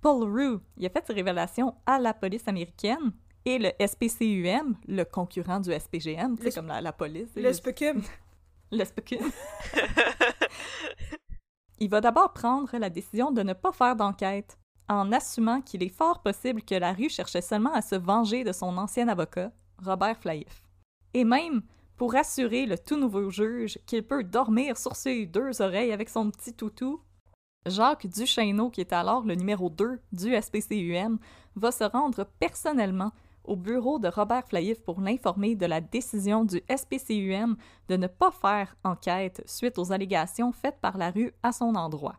[0.00, 3.12] Paul Rue, il a fait ses révélations à la police américaine
[3.44, 7.28] et le SPCUM, le concurrent du SPGM, Le c'est comme la, la police.
[7.36, 8.02] Le specum.
[8.72, 9.30] Le SPCUM.
[11.80, 14.58] il va d'abord prendre la décision de ne pas faire d'enquête,
[14.90, 18.52] en assumant qu'il est fort possible que la rue cherchait seulement à se venger de
[18.52, 20.68] son ancien avocat, Robert Flaïf.
[21.14, 21.62] Et même
[21.96, 26.30] pour assurer le tout nouveau juge qu'il peut dormir sur ses deux oreilles avec son
[26.30, 27.00] petit toutou,
[27.66, 31.18] Jacques Duchesneau, qui est alors le numéro 2 du SPCUM,
[31.54, 33.12] va se rendre personnellement
[33.44, 37.56] au bureau de Robert Flaïf pour l'informer de la décision du SPCUM
[37.88, 42.16] de ne pas faire enquête suite aux allégations faites par la rue à son endroit.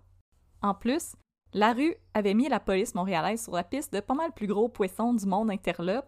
[0.62, 1.16] En plus,
[1.54, 4.70] la rue avait mis la police montréalaise sur la piste de pas mal plus gros
[4.70, 6.08] poissons du monde interlope,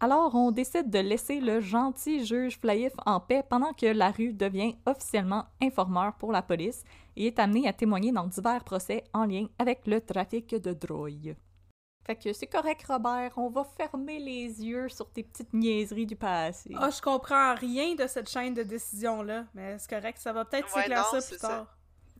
[0.00, 4.32] alors on décide de laisser le gentil juge Flaïf en paix pendant que la rue
[4.32, 6.82] devient officiellement informeur pour la police
[7.14, 11.36] et est amené à témoigner dans divers procès en lien avec le trafic de drogue.
[12.04, 16.16] Fait que c'est correct, Robert, on va fermer les yeux sur tes petites niaiseries du
[16.16, 16.72] passé.
[16.74, 20.66] Ah, je comprends rien de cette chaîne de décision-là, mais c'est correct, ça va peut-être
[20.74, 21.68] Ouais, s'éclaircir non, plus c'est ça.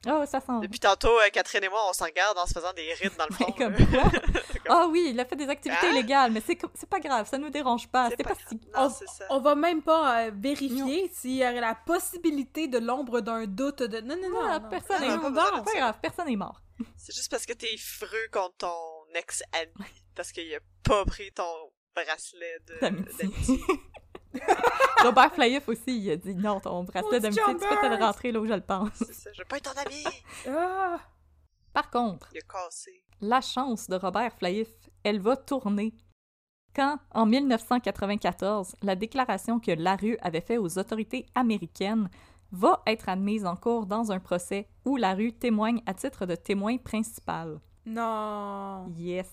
[0.09, 0.53] Oh, ça sent.
[0.63, 3.27] Depuis tantôt, euh, Catherine et moi, on s'en regarde en se faisant des rides dans
[3.29, 3.53] le front.
[3.53, 4.05] Comme quoi?
[4.69, 5.91] Ah oui, il a fait des activités Hein?
[5.93, 8.09] illégales, mais c'est pas grave, ça nous dérange pas.
[8.11, 8.55] c'est pas, si.
[8.55, 9.25] Non, On- c'est ça.
[9.29, 13.83] On va même pas euh, vérifier s'il y aurait la possibilité de l'ombre d'un doute
[13.83, 14.01] de...
[14.01, 14.41] Non, non, non.
[14.49, 14.69] Ah, non.
[14.71, 15.33] personne n'est mort.
[15.65, 16.61] pas grave, personne n'est mort.
[16.97, 19.73] C'est juste parce que t'es freux contre ton ex-ami.
[20.15, 21.53] Parce qu'il a pas pris ton
[21.95, 23.31] bracelet de- D'amitié.
[25.05, 28.03] Robert Flaïf aussi, il a dit non, ton bracelet Oh, d'amitié, tu peux te le
[28.05, 28.91] rentrer là où je le pense.
[28.95, 29.31] C'est ça.
[29.33, 30.05] Je veux pas être ton ami.
[30.49, 31.01] Ah!
[31.73, 33.03] Par contre, Il a cassé.
[33.21, 34.69] la chance de Robert Flaïf,
[35.05, 35.95] elle va tourner.
[36.75, 42.09] Quand, en 1994, la déclaration que Larue avait faite aux autorités américaines
[42.51, 46.77] va être admise en cours dans un procès où Larue témoigne à titre de témoin
[46.79, 47.61] principal.
[47.87, 48.87] Non.
[48.97, 49.31] Yes.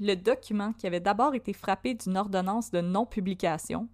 [0.00, 3.88] Le document qui avait d'abord été frappé d'une ordonnance de non-publication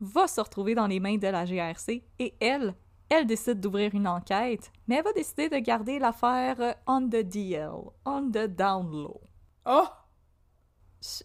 [0.00, 2.74] va se retrouver dans les mains de la GRC et elle,
[3.08, 7.22] elle décide d'ouvrir une enquête, mais elle va décider de garder l'affaire euh, on the
[7.22, 7.70] DL,
[8.04, 9.20] on the down low.
[9.64, 9.86] Oh!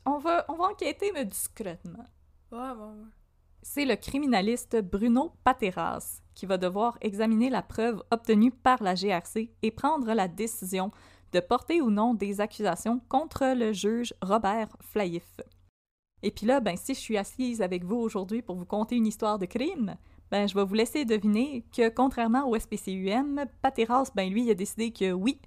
[0.05, 2.05] On va, on va enquêter, mais discrètement.
[2.51, 3.07] Ouais, ouais, ouais.
[3.63, 9.51] C'est le criminaliste Bruno Pateras qui va devoir examiner la preuve obtenue par la GRC
[9.61, 10.91] et prendre la décision
[11.31, 15.39] de porter ou non des accusations contre le juge Robert Flaïf.
[16.23, 19.07] Et puis là, ben, si je suis assise avec vous aujourd'hui pour vous conter une
[19.07, 19.95] histoire de crime,
[20.29, 24.53] ben, je vais vous laisser deviner que, contrairement au SPCUM, Pateras, ben, lui, il a
[24.53, 25.39] décidé que oui,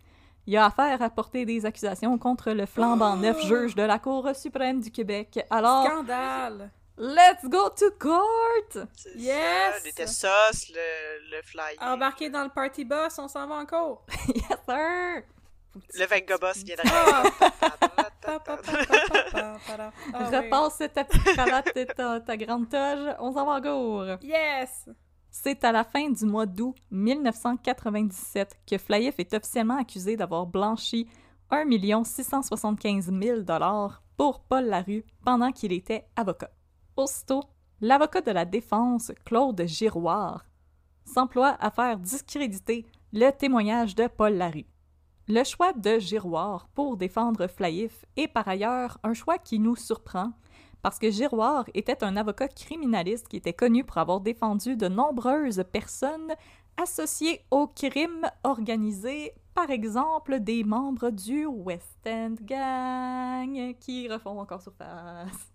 [0.47, 4.29] il a affaire à porter des accusations contre le flambant neuf juge de la Cour
[4.35, 5.41] suprême du Québec.
[5.49, 6.71] Alors, Scandale!
[6.97, 8.87] Let's go to court!
[9.17, 9.75] Yes!
[9.75, 11.77] ça, il était sauce, le, le fly.
[11.81, 14.05] Embarqué dans le party bus, on s'en va encore!
[14.35, 15.23] yes, sir!
[15.95, 16.77] Le Venga Boss vient
[20.15, 24.05] Repasse ta petite cravate et ta, ta grande toge, on s'en va en gour!
[24.23, 24.89] Yes!
[25.31, 31.09] C'est à la fin du mois d'août 1997 que Flaïf est officiellement accusé d'avoir blanchi
[31.51, 33.41] 1 675 000
[34.17, 36.51] pour Paul Larue pendant qu'il était avocat.
[36.97, 37.43] Aussitôt,
[37.81, 40.45] l'avocat de la défense, Claude Giroir,
[41.05, 44.67] s'emploie à faire discréditer le témoignage de Paul Larue.
[45.27, 50.33] Le choix de Giroir pour défendre Flaïf est par ailleurs un choix qui nous surprend
[50.83, 55.65] parce que Giroir était un avocat criminaliste qui était connu pour avoir défendu de nombreuses
[55.73, 56.35] personnes
[56.77, 64.61] associées au crime organisé, par exemple des membres du West End Gang qui refont encore
[64.61, 65.55] surface.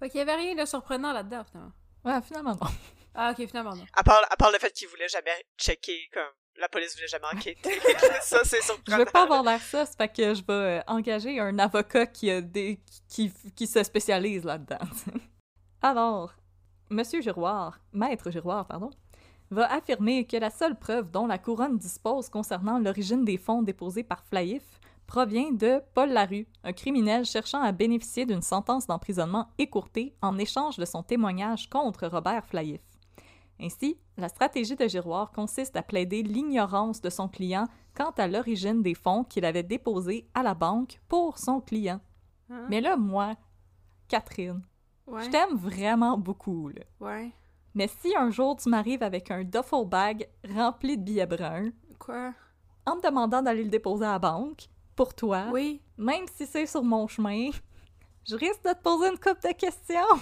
[0.00, 1.72] Fait qu'il y avait rien de surprenant là-dedans, finalement.
[2.04, 2.68] Ouais, finalement non.
[3.14, 3.86] Ah, ok, finalement, non.
[3.94, 6.22] À part, à part le fait qu'il voulait jamais checker, comme,
[6.58, 7.70] la police voulait jamais enquêter.
[8.22, 8.98] ça, c'est Je surprenant.
[8.98, 12.30] veux pas avoir l'air ça, c'est fait que je vais euh, engager un avocat qui,
[12.30, 14.78] a des, qui, qui se spécialise là-dedans.
[15.82, 16.32] Alors,
[16.90, 18.90] Monsieur Giroir, Maître Giroir, pardon,
[19.50, 24.02] va affirmer que la seule preuve dont la couronne dispose concernant l'origine des fonds déposés
[24.02, 24.62] par Flaïf
[25.06, 30.78] provient de Paul Larue, un criminel cherchant à bénéficier d'une sentence d'emprisonnement écourtée en échange
[30.78, 32.80] de son témoignage contre Robert Flaïf.
[33.60, 38.82] Ainsi, la stratégie de Giroir consiste à plaider l'ignorance de son client quant à l'origine
[38.82, 42.00] des fonds qu'il avait déposés à la banque pour son client.
[42.50, 42.66] Hein?
[42.68, 43.34] Mais là, moi,
[44.08, 44.62] Catherine,
[45.06, 45.24] Ouais.
[45.24, 46.82] je t'aime vraiment beaucoup, là.
[47.00, 47.32] Ouais.
[47.74, 52.32] Mais si un jour tu m'arrives avec un duffel bag rempli de billets bruns, Quoi?
[52.86, 55.80] en me demandant d'aller le déposer à la banque, pour toi, Oui.
[55.98, 57.50] même si c'est sur mon chemin,
[58.28, 60.16] je risque de te poser une couple de questions.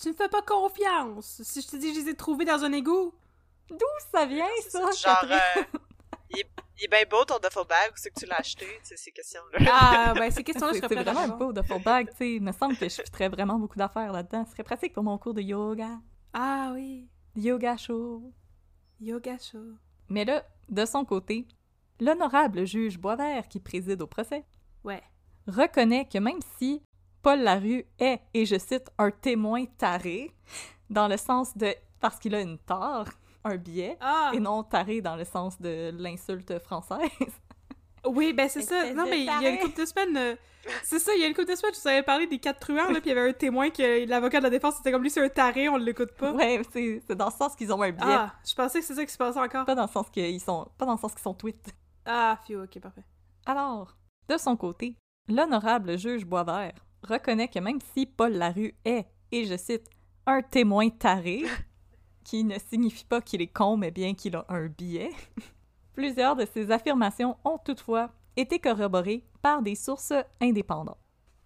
[0.00, 1.40] Tu me fais pas confiance.
[1.42, 3.12] Si je te dis que je les ai trouvés dans un égout.
[3.70, 3.76] D'où
[4.12, 5.62] ça vient, ça, Genre, euh,
[6.30, 6.46] il, est,
[6.78, 8.96] il est bien beau ton duffel bag, où c'est que tu l'as acheté, tu sais,
[8.96, 9.58] ces questions-là.
[9.70, 12.32] Ah, ben ces questions-là, je C'est serais vraiment beau duffel bag, tu sais.
[12.36, 14.44] Il me semble que je ferais vraiment beaucoup d'affaires là-dedans.
[14.46, 15.98] Ce serait pratique pour mon cours de yoga.
[16.32, 17.08] Ah oui.
[17.36, 18.32] Yoga show.
[19.00, 19.74] Yoga show.
[20.08, 21.46] Mais là, de son côté,
[22.00, 24.44] l'honorable juge Boisvert, qui préside au procès,
[24.84, 25.02] Ouais.
[25.46, 26.82] reconnaît que même si
[27.22, 30.32] Paul Larue est, et je cite, un témoin taré,
[30.90, 33.08] dans le sens de parce qu'il a une tare,
[33.44, 34.30] un biais, Ah!
[34.34, 37.00] et non taré dans le sens de l'insulte française.
[38.06, 38.94] Oui, ben c'est ça.
[38.94, 40.16] Non, mais il y a une couple de semaines.
[40.16, 40.36] euh,
[40.84, 42.60] c'est ça, il y a une couple de semaines, je vous avais parlé des quatre
[42.60, 45.02] truands, là, puis il y avait un témoin que l'avocat de la défense était comme
[45.02, 46.30] lui, c'est un taré, on l'écoute pas.
[46.32, 49.04] Ouais, c'est dans le sens qu'ils ont un biais, Ah, je pensais que c'est ça
[49.04, 49.64] qui se passait encore.
[49.66, 51.74] pas dans le sens qu'ils sont, pas dans le sens qu'ils sont tweets.
[52.06, 53.04] Ah, fiu, ok, parfait.
[53.44, 53.96] Alors,
[54.28, 54.94] de son côté,
[55.28, 59.88] l'honorable juge Boisvert reconnaît que même si Paul Larue est, et je cite,
[60.26, 61.44] un témoin taré,
[62.24, 65.12] qui ne signifie pas qu'il est con, mais bien qu'il a un biais,
[65.94, 70.98] plusieurs de ses affirmations ont toutefois été corroborées par des sources indépendantes.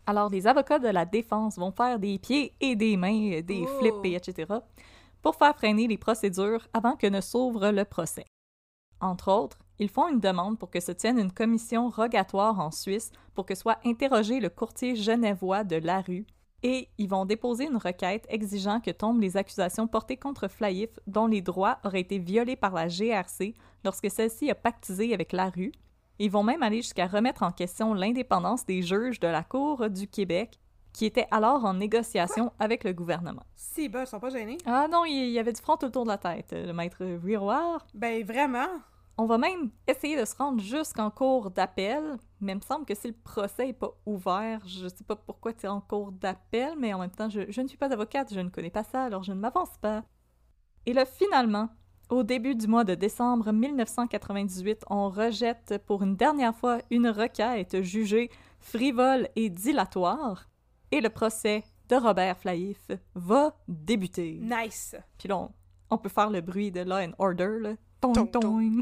[0.05, 3.79] Alors, les avocats de la défense vont faire des pieds et des mains, des Oh.
[3.79, 4.53] flips et etc.,
[5.23, 8.27] pour faire freiner les procédures avant que ne s'ouvre le procès.
[9.01, 13.11] Entre autres, ils font une demande pour que se tienne une commission rogatoire en Suisse
[13.35, 16.25] pour que soit interrogé le courtier genevois de Larue
[16.63, 21.27] et ils vont déposer une requête exigeant que tombent les accusations portées contre Flaïf dont
[21.27, 25.73] les droits auraient été violés par la GRC lorsque celle-ci a pactisé avec Larue.
[26.21, 30.07] Ils vont même aller jusqu'à remettre en question l'indépendance des juges de la Cour du
[30.07, 30.61] Québec
[30.93, 33.43] qui étaient alors en négociation avec le gouvernement.
[33.57, 34.59] Si, ben, ils sont pas gênés.
[34.65, 37.85] Ah non, il y avait du front autour de la tête, le maître Viroir.
[37.95, 38.69] Ben, vraiment?
[39.19, 42.95] On va même essayer de se rendre jusqu'en cours d'appel, mais il me semble que
[42.95, 46.75] si le procès n'est pas ouvert, je sais pas pourquoi tu es en cours d'appel,
[46.79, 49.05] mais en même temps, je, je ne suis pas avocate, je ne connais pas ça,
[49.05, 50.03] alors je ne m'avance pas.
[50.87, 51.69] Et là, finalement,
[52.09, 57.83] au début du mois de décembre 1998, on rejette pour une dernière fois une requête
[57.83, 60.49] jugée frivole et dilatoire,
[60.91, 64.41] et le procès de Robert Flaïf va débuter.
[64.43, 64.97] Nice.
[65.19, 65.51] Puis là, on,
[65.91, 67.75] On peut faire le bruit de Law and Order, là.
[68.01, 68.31] Tong.
[68.31, 68.81] toing.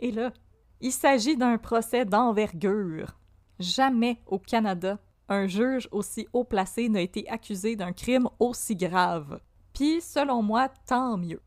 [0.00, 0.32] Et là,
[0.80, 3.16] il s'agit d'un procès d'envergure.
[3.58, 9.40] Jamais au Canada, un juge aussi haut placé n'a été accusé d'un crime aussi grave.
[9.74, 11.40] Puis, selon moi, tant mieux.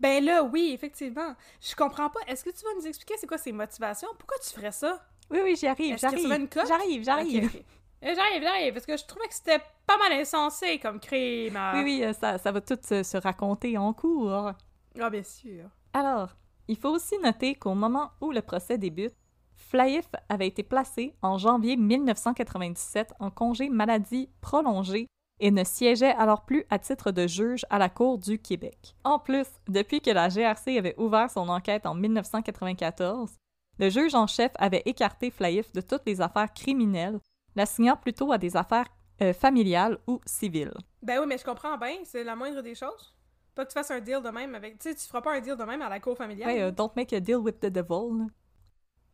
[0.00, 1.34] Ben là, oui, effectivement.
[1.60, 2.20] Je comprends pas.
[2.26, 4.08] Est-ce que tu vas nous expliquer c'est quoi ses motivations?
[4.18, 5.00] Pourquoi tu ferais ça?
[5.30, 6.26] Oui, oui, j'y arrive, j'arrive.
[6.28, 6.66] veux une cote?
[6.66, 7.44] J'arrive, j'arrive.
[7.46, 7.64] Ok, ok.
[8.04, 11.56] Euh, J'arrive, j'arrive, parce que je trouvais que c'était pas mal insensé comme crime.
[11.56, 11.72] euh.
[11.74, 14.52] Oui, oui, euh, ça, ça va tout se, se raconter en cours.
[15.00, 15.64] Ah, bien sûr.
[15.92, 16.36] Alors,
[16.68, 19.14] il faut aussi noter qu'au moment où le procès débute,
[19.56, 25.08] Flaïf avait été placé en janvier 1997 en congé maladie prolongé
[25.40, 28.96] et ne siégeait alors plus à titre de juge à la Cour du Québec.
[29.04, 33.32] En plus, depuis que la GRC avait ouvert son enquête en 1994,
[33.78, 37.20] le juge en chef avait écarté Flaïf de toutes les affaires criminelles,
[37.54, 38.88] l'assignant plutôt à des affaires
[39.22, 40.74] euh, familiales ou civiles.
[41.02, 43.14] Ben oui, mais je comprends bien, c'est la moindre des choses.
[43.58, 44.78] Pas que tu fasses un deal de même avec.
[44.78, 46.48] Tu sais, tu feras pas un deal de même à la cour familiale.
[46.48, 48.28] Ouais, euh, don't make a deal with the devil.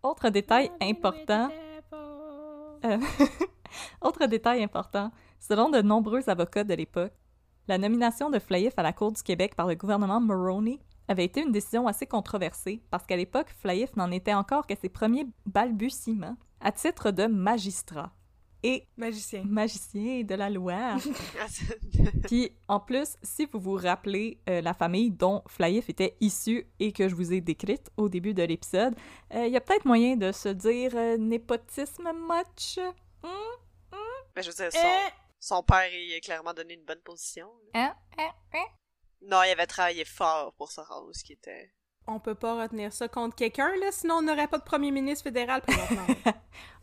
[0.02, 1.48] Autre détail important.
[2.84, 2.98] Euh,
[4.02, 7.14] Autre détail important, selon de nombreux avocats de l'époque,
[7.68, 10.78] la nomination de Flaïf à la Cour du Québec par le gouvernement Mulroney
[11.08, 14.90] avait été une décision assez controversée parce qu'à l'époque, Flaïf n'en était encore qu'à ses
[14.90, 18.12] premiers balbutiements à titre de magistrat
[18.66, 19.42] et Magicien.
[19.44, 20.96] magicien de la loi.
[21.48, 21.78] C'est-
[22.28, 26.90] Puis en plus, si vous vous rappelez euh, la famille dont Flaïf était issu et
[26.92, 28.94] que je vous ai décrite au début de l'épisode,
[29.34, 32.78] euh, il y a peut-être moyen de se dire euh, népotisme much.
[33.22, 33.96] Hmm?
[34.34, 35.10] Mais je veux dire, son, Eh!
[35.38, 37.48] son père, il a clairement donné une bonne position.
[37.74, 37.94] Hein?
[38.18, 38.30] Hein?
[38.54, 38.64] Hein?
[39.22, 41.70] Non, il avait travaillé fort pour se rendre où ce qui était.
[42.06, 45.24] On peut pas retenir ça contre quelqu'un, là, sinon on n'aurait pas de premier ministre
[45.24, 46.06] fédéral présentement.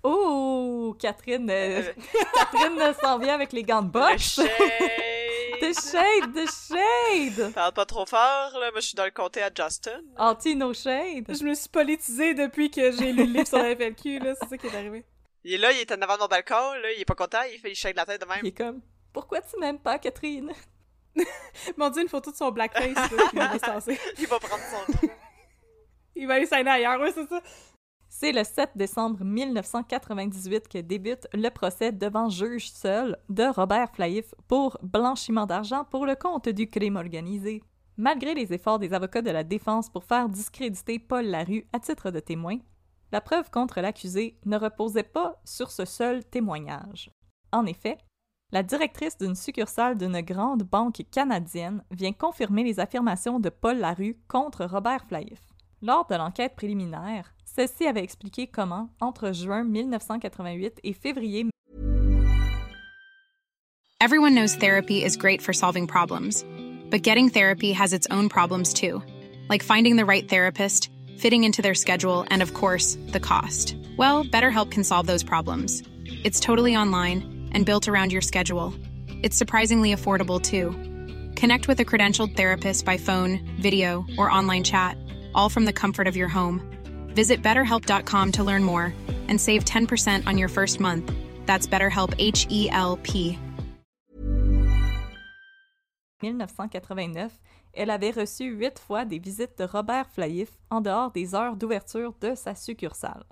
[0.04, 1.94] Oh, Catherine, euh, Euh,
[2.34, 4.42] Catherine s'en vient avec les gants de boxe.
[5.62, 6.34] The shade!
[6.34, 7.54] shade, the shade.
[7.54, 8.72] Parle pas trop fort, là.
[8.72, 10.02] Moi, je suis dans le comté à Justin.
[10.18, 11.26] Anti no shade.
[11.30, 14.50] je me suis politisée depuis que j'ai lu le livre sur la FLQ, là, c'est
[14.50, 15.06] ça qui est arrivé.
[15.44, 16.92] Il est là, il est en avant de mon balcon, là.
[16.96, 18.40] Il est pas content, il fait il shake la tête de même.
[18.42, 18.82] Il est comme,
[19.14, 20.52] pourquoi tu m'aimes pas, Catherine?
[21.78, 23.30] Mon dieu, une photo de son blackface, là.
[24.20, 25.08] Il va prendre son trou.
[26.16, 27.42] Il va aller signer ailleurs, ouais, c'est ça.
[28.14, 34.36] C'est le 7 décembre 1998 que débute le procès devant juge seul de Robert Flaïf
[34.50, 37.64] pour blanchiment d'argent pour le compte du crime organisé.
[37.96, 42.12] Malgré les efforts des avocats de la défense pour faire discréditer Paul Larue à titre
[42.12, 42.58] de témoin,
[43.14, 47.12] la preuve contre l'accusé ne reposait pas sur ce seul témoignage.
[47.52, 47.98] En effet,
[48.52, 54.18] la directrice d'une succursale d'une grande banque canadienne vient confirmer les affirmations de Paul Larue
[54.28, 55.40] contre Robert Flaïf.
[55.82, 61.48] Lors de l'enquête préliminaire, celle-ci avait expliqué comment, entre juin 1988 et février
[64.00, 66.44] Everyone knows therapy is great for solving problems,
[66.90, 69.02] but getting therapy has its own problems too,
[69.48, 73.76] like finding the right therapist, fitting into their schedule, and of course, the cost.
[73.98, 75.84] Well, BetterHelp can solve those problems.
[76.24, 78.74] It's totally online and built around your schedule.
[79.24, 80.72] It's surprisingly affordable too.
[81.40, 84.98] Connect with a credentialed therapist by phone, video, or online chat,
[85.36, 86.62] all from the comfort of your home.
[87.16, 88.94] Visit betterhelp.com to learn more
[89.28, 91.12] and save 10% on your first month.
[91.46, 93.38] That's BetterHelp H E L P.
[96.22, 97.32] 1989,
[97.74, 102.14] elle avait reçu huit fois des visites de Robert Flaïf en dehors des heures d'ouverture
[102.22, 103.24] de sa succursale.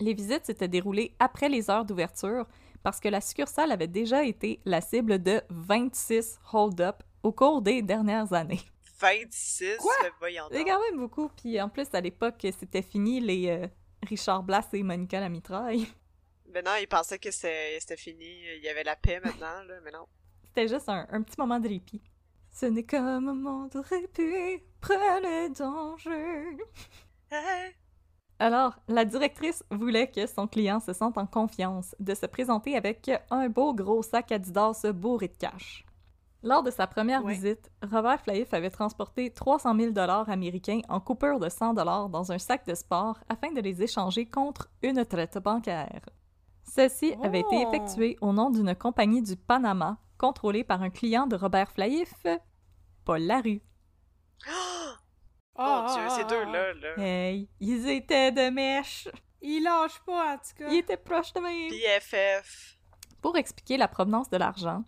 [0.00, 2.46] Les visites s'étaient déroulées après les heures d'ouverture
[2.82, 7.82] parce que la succursale avait déjà été la cible de 26 hold-up au cours des
[7.82, 8.60] dernières années.
[9.00, 9.92] 26, Quoi?
[10.50, 13.66] C'est quand même beaucoup, puis en plus, à l'époque, c'était fini les euh,
[14.02, 15.86] Richard Blas et Monica la mitraille.
[16.52, 18.24] Mais non, il pensait que c'était c'était fini,
[18.56, 20.06] il y avait la paix maintenant, là, mais non.
[20.46, 22.00] C'était juste un, un petit moment de répit.
[22.50, 26.56] Ce n'est qu'un moment de répit, près les dangers.
[28.40, 33.10] Alors, la directrice voulait que son client se sente en confiance de se présenter avec
[33.30, 35.84] un beau gros sac Adidas bourré de cash.
[36.44, 37.34] Lors de sa première Ouais.
[37.34, 42.30] visite, Robert Flaïf avait transporté 300 000 dollars américains en coupure de 100 dollars dans
[42.30, 46.02] un sac de sport afin de les échanger contre une traite bancaire.
[46.62, 47.68] Celle-ci avait été Oh!
[47.68, 52.14] effectuée au nom d'une compagnie du Panama contrôlée par un client de Robert Flaïf,
[53.04, 53.62] Paul Larue.
[55.58, 57.02] Mon Ah, dieu, ah, ces ah, deux-là, là.
[57.02, 59.08] Hey, ils étaient de mèche!
[59.42, 60.68] Il lâche pas, en tout cas.
[60.70, 61.70] Ils étaient proches de même!
[61.70, 62.78] BFF.
[63.20, 64.84] Pour expliquer la provenance de l'argent,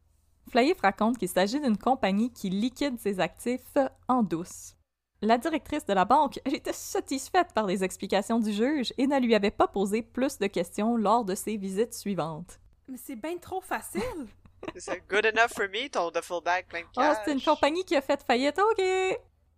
[0.49, 3.77] Flaïf raconte qu'il s'agit d'une compagnie qui liquide ses actifs
[4.09, 4.75] en douce.
[5.23, 9.35] La directrice de la banque était satisfaite par les explications du juge et ne lui
[9.35, 12.61] avait pas posé plus de questions lors de ses visites suivantes.
[12.89, 14.01] Mais c'est bien trop facile.
[14.77, 17.17] C'est good enough for me, ton duffel bag plein de cash.
[17.25, 18.85] c'est une compagnie qui a fait faillite, ok!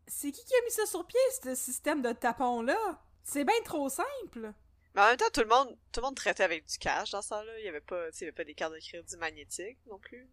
[0.07, 2.76] C'est qui qui a mis ça sur pied, ce système de tapons-là?
[3.22, 4.53] C'est bien trop simple!
[4.94, 7.22] Mais en même temps, tout le monde, tout le monde traitait avec du cash dans
[7.22, 7.53] ça là.
[7.61, 9.78] Il y avait pas, tu sais, il y avait pas des cartes de crédit magnétiques
[9.88, 10.28] non plus.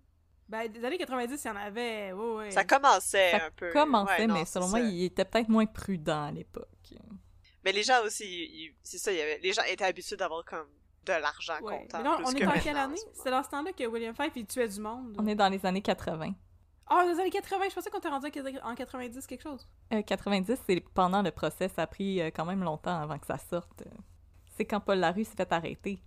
[0.50, 2.52] Ben, des années 90, il y en avait, ouais, ouais.
[2.52, 3.72] Ça commençait Ça un peu.
[3.72, 4.86] commençait, Ouais, non, mais selon moi, ça.
[4.86, 6.68] il était peut-être moins prudent à l'époque.
[7.64, 10.68] Mais les gens aussi, c'est ça, il y avait, les gens étaient habitués d'avoir comme
[11.06, 11.80] de l'argent Ouais.
[11.82, 12.02] comptant.
[12.02, 13.00] Mais plus on est en quelle année?
[13.14, 15.16] C'est dans ce temps-là que William Fife, il tuait du monde.
[15.20, 16.34] On est dans les années 80.
[16.90, 18.28] Ah, dans les années 80, je pensais qu'on était rendu
[18.64, 19.68] en 90 quelque chose.
[19.94, 21.68] Euh, 90, c'est pendant le procès.
[21.70, 23.84] Ça a pris euh, quand même longtemps avant que ça sorte.
[23.84, 23.90] Euh,
[24.58, 26.02] C'est quand Paul Larue s'est fait arrêter.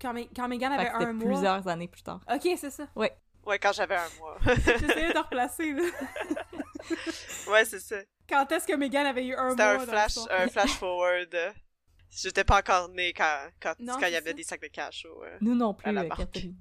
[0.00, 1.26] Quand, Me- quand Megan Fait avait que C'était un mois.
[1.26, 2.20] plusieurs années plus tard.
[2.32, 2.86] Ok, c'est ça.
[2.96, 4.36] Ouais, quand j'avais un mois.
[4.46, 5.82] J'essayais de replacer, là.
[7.50, 7.96] ouais, c'est ça.
[8.28, 11.34] Quand est-ce que Megan avait eu un C'était mois un dans flash, un flash forward.
[11.34, 11.50] euh,
[12.10, 14.36] J'étais pas encore née quand, quand, Non, quand il y avait ça.
[14.36, 16.08] des sacs de cash au, euh, Nous non À plus, la euh.
[16.08, 16.56] Catherine.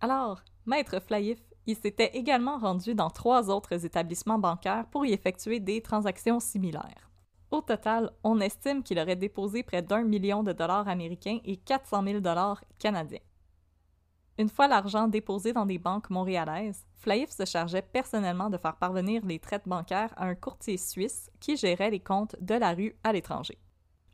[0.00, 1.38] Alors, Maître Flaïf,
[1.68, 7.10] il s'était également rendu dans trois autres établissements bancaires pour y effectuer des transactions similaires.
[7.50, 12.04] Au total, on estime qu'il aurait déposé près d'un million de dollars américains et 400
[12.04, 13.20] 000 dollars canadiens.
[14.38, 19.26] Une fois l'argent déposé dans des banques montréalaises, Flaïf se chargeait personnellement de faire parvenir
[19.26, 23.12] les traites bancaires à un courtier suisse qui gérait les comptes de la rue à
[23.12, 23.58] l'étranger.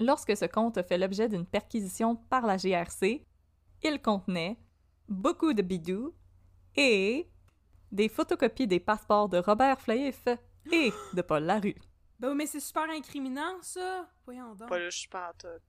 [0.00, 3.24] Lorsque ce compte fait l'objet d'une perquisition par la GRC,
[3.84, 4.58] il contenait
[5.08, 6.12] beaucoup de bidous
[6.74, 7.28] et
[7.94, 10.26] des photocopies des passeports de Robert Flaïf
[10.72, 11.76] et de Paul Larue.
[12.18, 14.08] Ben oui, mais c'est super incriminant, ça.
[14.24, 14.68] Voyons donc.
[14.68, 15.62] Pas là, je suis pas en tout.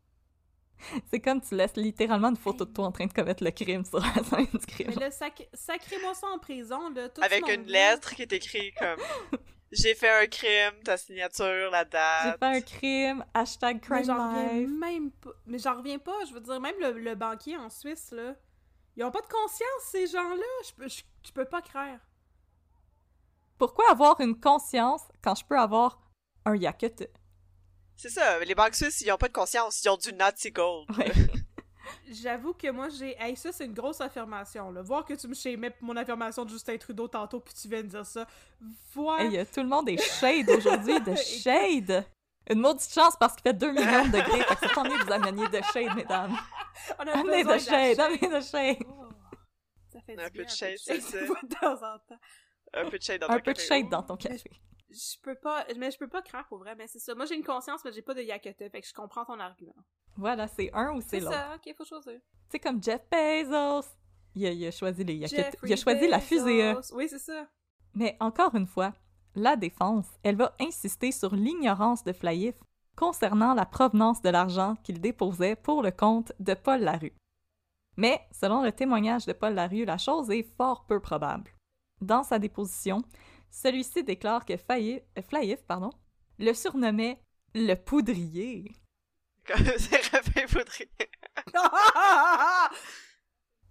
[1.09, 3.85] C'est comme tu laisses littéralement une photo de toi en train de commettre le crime
[3.85, 4.87] sur la scène du crime.
[4.89, 5.47] Mais là, sac...
[5.53, 7.07] sacrez-moi ça en prison, là.
[7.09, 8.99] Tout Avec une lettre qui est écrite comme
[9.71, 12.39] J'ai fait un crime, ta signature, la J'ai date.
[12.39, 15.31] fait un crime, hashtag Mais crime j'en reviens même pas.
[15.45, 16.25] Mais j'en reviens pas.
[16.27, 18.35] Je veux dire, même le, le banquier en Suisse, là.
[18.97, 20.43] Ils ont pas de conscience, ces gens-là.
[20.67, 21.99] Je peux, je, je peux pas croire.
[23.57, 25.99] Pourquoi avoir une conscience quand je peux avoir
[26.45, 27.07] un yakut?
[27.95, 30.89] C'est ça, les banques suisses, ils ont pas de conscience, ils ont du Nazi Gold.
[30.97, 31.11] Ouais.
[32.11, 33.15] J'avoue que moi, j'ai.
[33.19, 34.81] Hey, ça, c'est une grosse affirmation, là.
[34.81, 37.81] Voir que tu me shamais pour mon affirmation de Justin Trudeau tantôt, puis tu viens
[37.83, 38.27] de dire ça.
[38.93, 39.21] Voir.
[39.21, 42.05] Hey, euh, tout le monde est shade aujourd'hui, de shade!
[42.49, 44.97] Une maudite chance parce qu'il fait 2 millions de degrés, fait que c'est tant mieux
[44.97, 46.35] que vous ameniez de shade, mesdames.
[46.99, 48.77] on a Amenez de shade, amenez de shade!
[48.87, 49.05] Oh,
[49.91, 51.17] ça fait Un du peu bien, de shade, c'est ça.
[51.19, 52.19] de temps en temps.
[52.75, 53.67] Un peu de shade dans Un ton peu de café.
[53.67, 54.49] shade dans ton café.
[54.89, 57.15] Je peux pas, mais je peux pas croire pour vrai, mais c'est ça.
[57.15, 59.75] Moi, j'ai une conscience, mais j'ai pas de yakata, fait que je comprends ton argument.
[60.15, 61.33] Voilà, c'est un ou c'est C'est l'autre.
[61.33, 62.19] ça, ok, faut choisir.
[62.49, 63.87] Sais, comme Jeff Bezos.
[64.35, 65.25] Il a, il a choisi les.
[65.27, 66.73] Jeffrey Il a choisi la fusée.
[66.73, 66.95] Bezos.
[66.95, 67.47] Oui, c'est ça.
[67.93, 68.93] Mais encore une fois,
[69.35, 72.55] la défense, elle va insister sur l'ignorance de Flaïf
[72.95, 77.13] concernant la provenance de l'argent qu'il déposait pour le compte de Paul Larue.
[77.97, 81.51] Mais, selon le témoignage de Paul Larue, la chose est fort peu probable.
[82.01, 83.03] Dans sa déposition,
[83.49, 85.91] celui-ci déclare que Faïf, euh, Flaïf pardon,
[86.39, 87.19] le surnommait
[87.53, 88.71] le poudrier.
[89.77, 90.89] Séraphin Poudrier.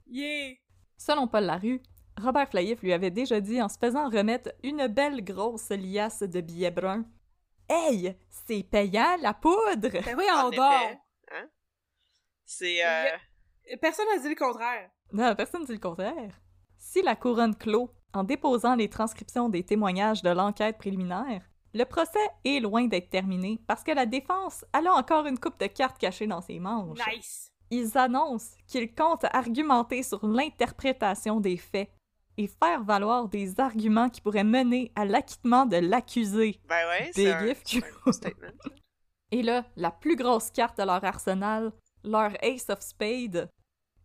[0.07, 0.55] yeah!
[0.97, 1.83] Selon Paul Larue,
[2.21, 6.41] Robert Flaïf lui avait déjà dit en se faisant remettre une belle grosse liasse de
[6.41, 7.05] billets bruns
[7.69, 9.91] Hey, c'est payant la poudre!
[9.91, 10.91] Ben oui, En on dort!
[11.33, 11.49] Hein?
[12.45, 13.11] C'est, euh,
[13.81, 14.91] Personne n'a dit le contraire.
[15.13, 16.39] Non, personne dit le contraire.
[16.77, 21.43] Si la couronne clôt en déposant les transcriptions des témoignages de l'enquête préliminaire,
[21.75, 25.67] le procès est loin d'être terminé parce que la défense a encore une coupe de
[25.67, 26.99] cartes cachée dans ses manches.
[27.13, 27.51] Nice!
[27.71, 31.91] Ils annoncent qu'ils comptent argumenter sur l'interprétation des faits
[32.37, 36.61] et faire valoir des arguments qui pourraient mener à l'acquittement de l'accusé.
[36.69, 37.49] ben ouais, un,
[38.07, 38.49] un statement.
[39.33, 41.73] Et là, la plus grosse carte de leur arsenal,
[42.05, 43.51] leur Ace of Spades,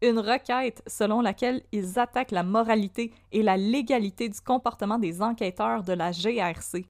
[0.02, 5.84] une requête selon laquelle ils attaquent la moralité et la légalité du comportement des enquêteurs
[5.84, 6.86] de la GRC.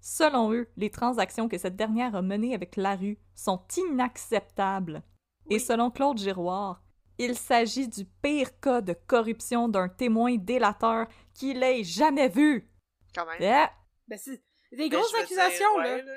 [0.00, 5.02] Selon eux, les transactions que cette dernière a menées avec Larue sont inacceptables.
[5.50, 6.82] Et selon Claude Giroir,
[7.18, 12.70] il s'agit du pire cas de corruption d'un témoin délateur qu'il ait jamais vu.
[13.14, 13.42] Quand même.
[13.42, 13.70] Ah!
[14.08, 14.42] Ben c'est
[14.72, 16.12] des Ben, grosses accusations, dire, ouais, là.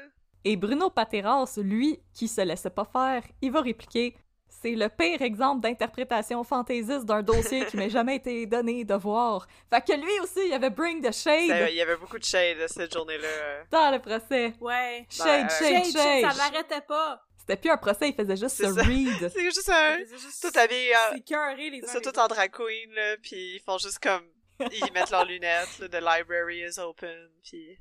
[0.46, 4.16] Et Bruno Pateras, lui, qui se laisse pas faire, il va répliquer
[4.62, 9.48] C'est le pire exemple d'interprétation fantaisiste d'un dossier qui m'ait jamais été donné de voir.
[9.70, 12.58] Fait que lui aussi, il avait bring the shade Il y avait beaucoup de shade
[12.68, 13.66] cette journée-là.
[13.72, 14.54] dans le procès.
[14.62, 15.06] Ouais.
[15.10, 16.32] Shade, euh, shade, Shade, shade.
[16.32, 17.22] ça l'arrêtait pas.
[17.38, 19.30] C'était plus un procès, il faisait juste se read.
[19.34, 19.98] C'est juste un...
[19.98, 21.00] Juste- Tout habillé en...
[21.12, 24.24] C'est écœuré, les C'est tout en drag queen, là, pis ils font juste comme...
[24.72, 27.78] Ils mettent leurs lunettes, là, The library is open, pis...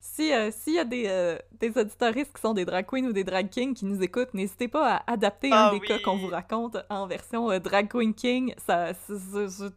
[0.00, 3.12] Si euh, s'il y a des, euh, des auditoristes qui sont des drag queens ou
[3.12, 5.88] des drag kings qui nous écoutent, n'hésitez pas à adapter Ah un des oui.
[5.88, 8.54] cas qu'on vous raconte en version euh, drag queen king.
[8.64, 8.92] Ça,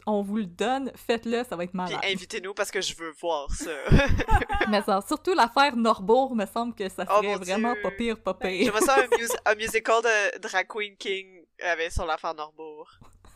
[0.06, 2.00] on vous le donne, faites-le, ça va être malade.
[2.04, 3.72] invitez-nous parce que je veux voir ça.
[4.70, 7.82] Mais ça, surtout l'affaire Norbourg, me semble que ça Oh serait vraiment Dieu.
[7.82, 8.66] pas pire, pas pire.
[8.66, 11.28] J'aimerais ça un, mus- un musical de Drag Queen King
[11.64, 12.88] avec sur l'affaire Norbourg.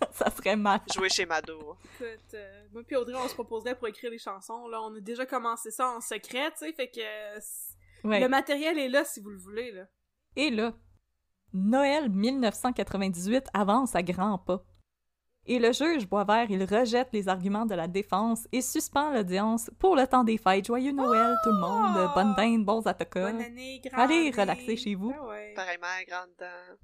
[0.11, 0.79] ça serait mal.
[0.93, 1.75] Joué chez Mado.
[1.99, 4.67] Écoute, euh, moi puis Audrey, on se proposerait pour écrire des chansons.
[4.67, 7.39] Là, on a déjà commencé ça en secret, tu sais, fait que euh,
[8.03, 8.19] Ouais.
[8.19, 9.85] le matériel est là si vous le voulez, là.
[10.35, 10.73] Et là,
[11.53, 14.63] Noël 1998 avance à grands pas.
[15.47, 19.95] Et le juge Boisvert, il rejette les arguments de la défense et suspend l'audience pour
[19.95, 20.65] le temps des fêtes.
[20.65, 22.11] Joyeux Noël, tout le monde!
[22.15, 23.31] Bonne dinde, bons attaquants!
[23.31, 24.31] Bonne année, grande Allez, année.
[24.31, 25.13] relaxez chez vous.
[25.15, 25.53] Ah ouais.
[25.55, 26.77] Pareillement, grande dame.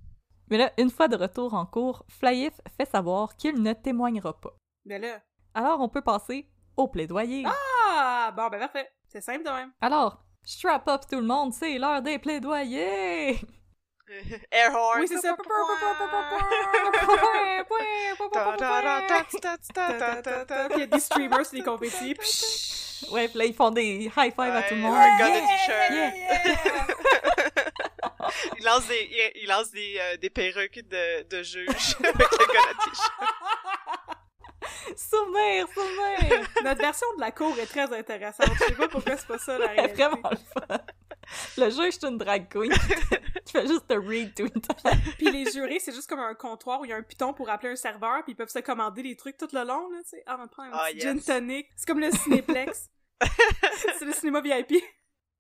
[0.52, 4.54] Mais là, une fois de retour en cours, Flyif fait savoir qu'il ne témoignera pas.
[4.84, 5.22] Mais là.
[5.54, 7.46] Alors on peut passer au plaidoyer.
[7.48, 8.34] Ah!
[8.36, 8.92] Bon, ben parfait.
[9.08, 9.72] C'est simple de même.
[9.80, 13.40] Alors, strap up tout le monde, c'est l'heure des plaidoyers!
[14.52, 15.00] Air horn.
[15.00, 15.38] Oui, c'est ça.
[20.72, 23.14] Il y a des streamers sur les compétitions.
[23.14, 24.96] ouais, puis là, ils font des high five à tout le monde.
[24.96, 26.04] Un gars de t-shirt.
[28.60, 31.68] Il lance des, il, il lance des, euh, des perruques de, de juge
[32.00, 33.14] avec le gars de t-shirt.
[34.96, 35.68] Souvenir!
[36.64, 38.48] Notre version de la cour est très intéressante.
[38.60, 40.04] Je sais pas pourquoi c'est pas ça la C'est réalité.
[40.04, 40.78] vraiment le fun.
[41.58, 42.72] Le juge, c'est une drag queen
[43.46, 44.76] qui fait juste te read tout le temps.
[45.18, 47.50] Puis les jurés, c'est juste comme un comptoir où il y a un piton pour
[47.50, 50.10] appeler un serveur, puis ils peuvent se commander des trucs tout le long, là, tu
[50.10, 50.24] sais.
[50.26, 51.04] Ah, on va prendre un Ah, petit yes.
[51.06, 51.68] gin tonic.
[51.76, 52.90] C'est comme le cinéplex.
[53.98, 54.84] c'est le cinéma VIP.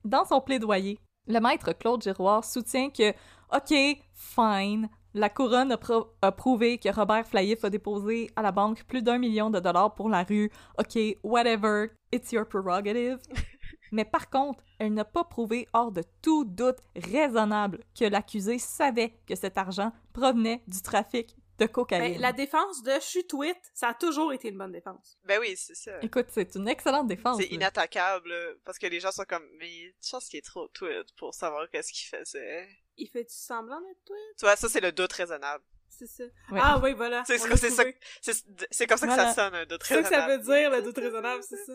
[0.05, 3.11] Dans son plaidoyer, le maître Claude Giroir soutient que,
[3.53, 3.73] OK,
[4.13, 8.83] fine, la couronne a, pro- a prouvé que Robert Flaïf a déposé à la banque
[8.85, 10.51] plus d'un million de dollars pour la rue.
[10.79, 13.19] OK, whatever, it's your prerogative.
[13.91, 19.19] Mais par contre, elle n'a pas prouvé hors de tout doute raisonnable que l'accusé savait
[19.27, 22.13] que cet argent provenait du trafic de cocaïne.
[22.13, 25.17] Ben, la défense de je suis tweet, ça a toujours été une bonne défense.
[25.23, 25.91] Ben oui, c'est ça.
[26.01, 27.37] Écoute, c'est une excellente défense.
[27.39, 28.33] C'est inattaquable,
[28.65, 31.69] parce que les gens sont comme, mais je pense qu'il est trop tweet pour savoir
[31.69, 32.67] qu'est-ce qu'il faisait.
[32.97, 34.37] Il fait-tu semblant d'être tweet?
[34.37, 35.63] Tu vois, ça c'est le doute raisonnable.
[35.89, 36.23] C'est ça.
[36.51, 36.59] Ouais.
[36.61, 37.23] Ah oui, voilà.
[37.27, 39.33] C'est ça, comme ça que Voilà.
[39.33, 40.43] ça sonne un doute C'est ça que ça raisonnable.
[40.43, 41.73] veut dire, le doute raisonnable, c'est ça.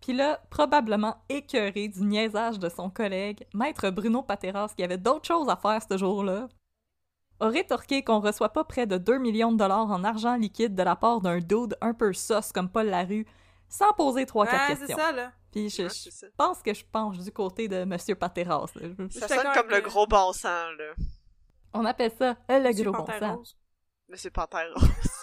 [0.00, 5.26] Puis là, probablement écœuré du niaisage de son collègue, maître Bruno Pateras, qui avait d'autres
[5.28, 6.48] choses à faire ce jour-là,
[7.42, 10.82] a rétorqué qu'on reçoit pas près de 2 millions de dollars en argent liquide de
[10.82, 13.26] la part d'un dude un peu sauce comme Paul Larue,
[13.68, 14.96] sans poser trois quatre Ouais, c'est questions.
[14.98, 15.32] ça, là.
[15.50, 16.26] Puis je, Ouais, je c'est ça.
[16.36, 18.66] pense que je penche du côté de Monsieur Pateras.
[18.76, 18.88] là.
[19.10, 20.94] Ça sonne comme le gros bon sens, là.
[21.74, 23.34] On appelle ça euh, le Monsieur gros bon.
[23.36, 23.56] Rose.
[24.08, 24.72] Monsieur Panthère.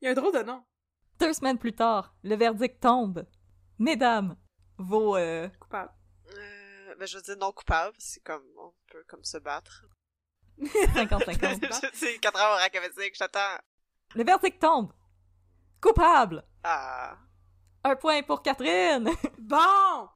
[0.00, 0.62] Il y a un drôle de nom.
[1.18, 3.26] Deux semaines plus tard, le verdict tombe.
[3.78, 4.36] Mesdames,
[4.78, 5.16] vos...
[5.16, 5.92] euh, Coupable.
[6.36, 9.84] Euh, ben, je veux dire non coupable, c'est comme, on peut comme se battre.
[10.60, 11.90] 50-50.
[11.92, 12.68] c'est 4 heures à
[13.14, 13.40] j'attends.
[14.14, 14.92] le verdict tombe.
[15.80, 16.44] Coupable.
[16.62, 17.16] Ah.
[17.82, 19.10] Un point pour Catherine.
[19.38, 20.08] Bon!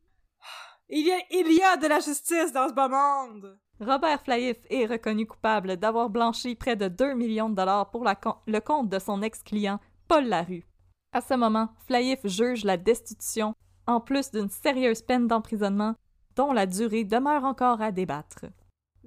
[0.89, 3.59] Il y, a, il y a de la justice dans ce bas monde!
[3.81, 8.15] Robert Flaïf est reconnu coupable d'avoir blanchi près de 2 millions de dollars pour la
[8.15, 10.67] com- le compte de son ex-client, Paul Larue.
[11.13, 13.55] À ce moment, Flaïf juge la destitution,
[13.87, 15.95] en plus d'une sérieuse peine d'emprisonnement,
[16.37, 18.47] dont la durée demeure encore à débattre.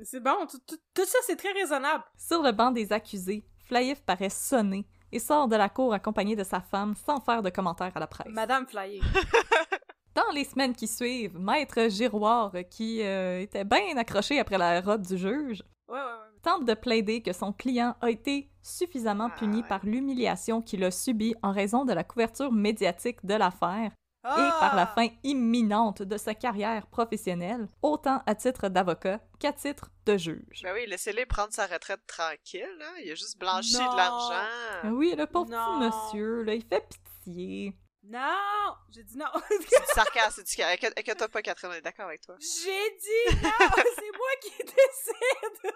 [0.03, 2.03] C'est bon, tout, ça c'est très raisonnable.
[2.17, 6.43] Sur le banc des accusés, Flaïf paraît sonné et sort de la cour accompagné de
[6.43, 8.27] sa femme sans faire de commentaires à la presse.
[8.31, 9.01] Madame Flyer.
[10.15, 15.05] Dans les semaines qui suivent, Maître Giroir, qui euh, était bien accroché après la robe
[15.05, 16.39] du juge, Ouais, ouais, ouais.
[16.41, 20.91] tente de plaider que son client a été suffisamment Ah, puni par l'humiliation qu'il a
[20.91, 23.91] subie en raison de la couverture médiatique de l'affaire
[24.23, 24.57] et Ah!
[24.59, 30.17] par la fin imminente de sa carrière professionnelle, autant à titre d'avocat qu'à titre de
[30.17, 30.61] juge.
[30.63, 32.85] Ben oui, laissez-les prendre sa retraite tranquille, là.
[33.03, 33.91] Il a juste blanchi Non.
[33.91, 34.45] de l'argent.
[34.83, 35.79] Ah Oui, le pauvre Non.
[35.79, 36.87] petit monsieur, là, il fait
[37.25, 37.75] pitié.
[38.03, 38.73] Non!
[38.91, 39.25] J'ai dit non!
[39.49, 42.35] C'est du sarcasme, c'est du inquiète- Inquiète-toi pas, Catherine, on est d'accord avec toi.
[42.39, 42.97] J'ai
[43.31, 43.49] dit non!
[43.95, 45.73] C'est moi qui décide!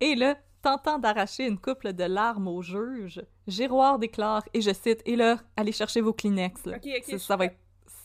[0.00, 5.02] Et là, tentant d'arracher une couple de larmes au juge, Giroir déclare, et je cite,
[5.04, 6.64] Et là, allez chercher vos Kleenex.
[6.66, 6.76] Là.
[6.76, 7.56] Ok, ok, ça, ça va être,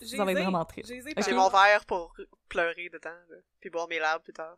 [0.04, 0.91] Va être zé, vraiment triste.
[0.91, 2.16] j'ai mon verre pour
[2.49, 3.38] pleurer dedans, là.
[3.60, 4.58] Puis boire mes larmes plus tard.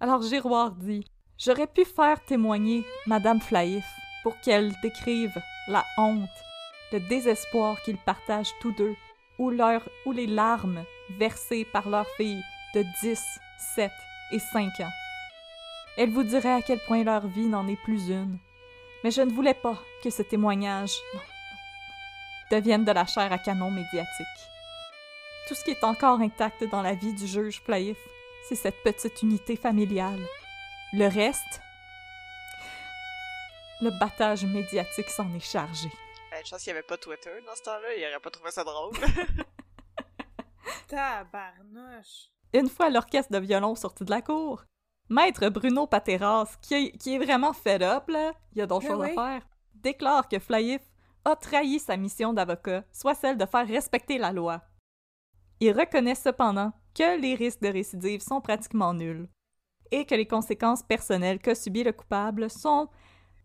[0.00, 1.04] Alors Giroir dit
[1.38, 3.84] J'aurais pu faire témoigner Madame Flaïf
[4.22, 5.32] pour qu'elle décrive
[5.68, 6.28] la honte,
[6.92, 8.94] le désespoir qu'ils partagent tous deux,
[9.38, 10.84] ou, leur, ou les larmes
[11.18, 12.42] versées par leur fille
[12.74, 13.20] de 10,
[13.74, 13.90] 7
[14.32, 14.90] et 5 ans.
[15.96, 18.38] Elle vous dirait à quel point leur vie n'en est plus une.
[19.04, 21.20] Mais je ne voulais pas que ce témoignage, non,
[22.50, 24.26] deviennent de la chair à canon médiatique.
[25.48, 27.98] Tout ce qui est encore intact dans la vie du juge Flaïf,
[28.48, 30.20] c'est cette petite unité familiale.
[30.92, 31.60] Le reste,
[33.80, 35.88] le battage médiatique s'en est chargé.
[36.30, 38.50] Ben, je pense qu'il n'y avait pas Twitter dans ce temps-là, il aurait pas trouvé
[38.50, 38.94] ça drôle.
[40.88, 42.30] Tabarnouche.
[42.54, 44.64] Une fois l'orchestre de violon sorti de la cour,
[45.08, 48.86] Maître Bruno Pateras, qui est, qui est vraiment fed up, là, il y a d'autres
[48.86, 49.10] Eh choses oui.
[49.10, 50.80] à faire, déclare que Flaïf
[51.24, 54.62] a trahi sa mission d'avocat, soit celle de faire respecter la loi.
[55.60, 59.28] Il reconnaît cependant que les risques de récidive sont pratiquement nuls
[59.90, 62.88] et que les conséquences personnelles qu'a subi le coupable sont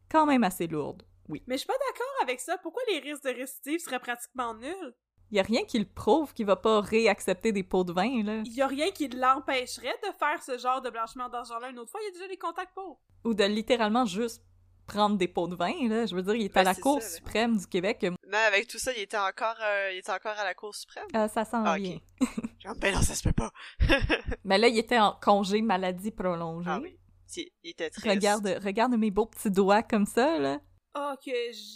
[0.10, 1.04] quand même assez lourdes.
[1.28, 1.44] Oui.
[1.46, 2.58] Mais je suis pas d'accord avec ça.
[2.58, 4.94] Pourquoi les risques de récidive seraient pratiquement nuls?
[5.32, 8.24] Il y a rien qui le prouve qu'il va pas réaccepter des pots de vin,
[8.24, 8.42] là.
[8.46, 11.92] Il y a rien qui l'empêcherait de faire ce genre de blanchiment d'argent-là une autre
[11.92, 12.00] fois.
[12.04, 13.00] Il y a déjà des contacts pour.
[13.26, 14.42] Ou de littéralement juste
[14.86, 16.06] prendre des pots de vin, là.
[16.06, 18.06] Je veux dire, il est à la Cour ça, suprême du Québec.
[18.26, 21.04] Mais avec tout ça, il était encore, euh, il était encore à la Cour suprême.
[21.14, 21.82] Euh, ça s'en Ah, ok.
[21.82, 22.00] vient.
[22.60, 23.52] Genre, ben non, ça se peut pas.
[24.46, 26.70] Mais là, il était en congé maladie prolongée.
[26.72, 26.98] ah oui.
[27.26, 28.08] Si, il était triste.
[28.08, 30.62] Regarde, regarde mes beaux petits doigts comme ça, là.
[31.00, 31.32] Oh, que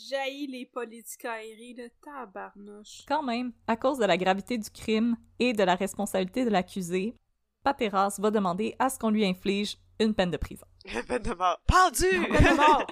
[0.10, 3.06] jaillit les politicailleries, de tabarnouche.
[3.08, 7.16] Quand même, à cause de la gravité du crime et de la responsabilité de l'accusé,
[7.64, 10.66] Pateras va demander à ce qu'on lui inflige une peine de prison.
[11.08, 11.62] peine de mort.
[11.68, 12.28] Pendu!
[12.32, 12.88] Peine de mort!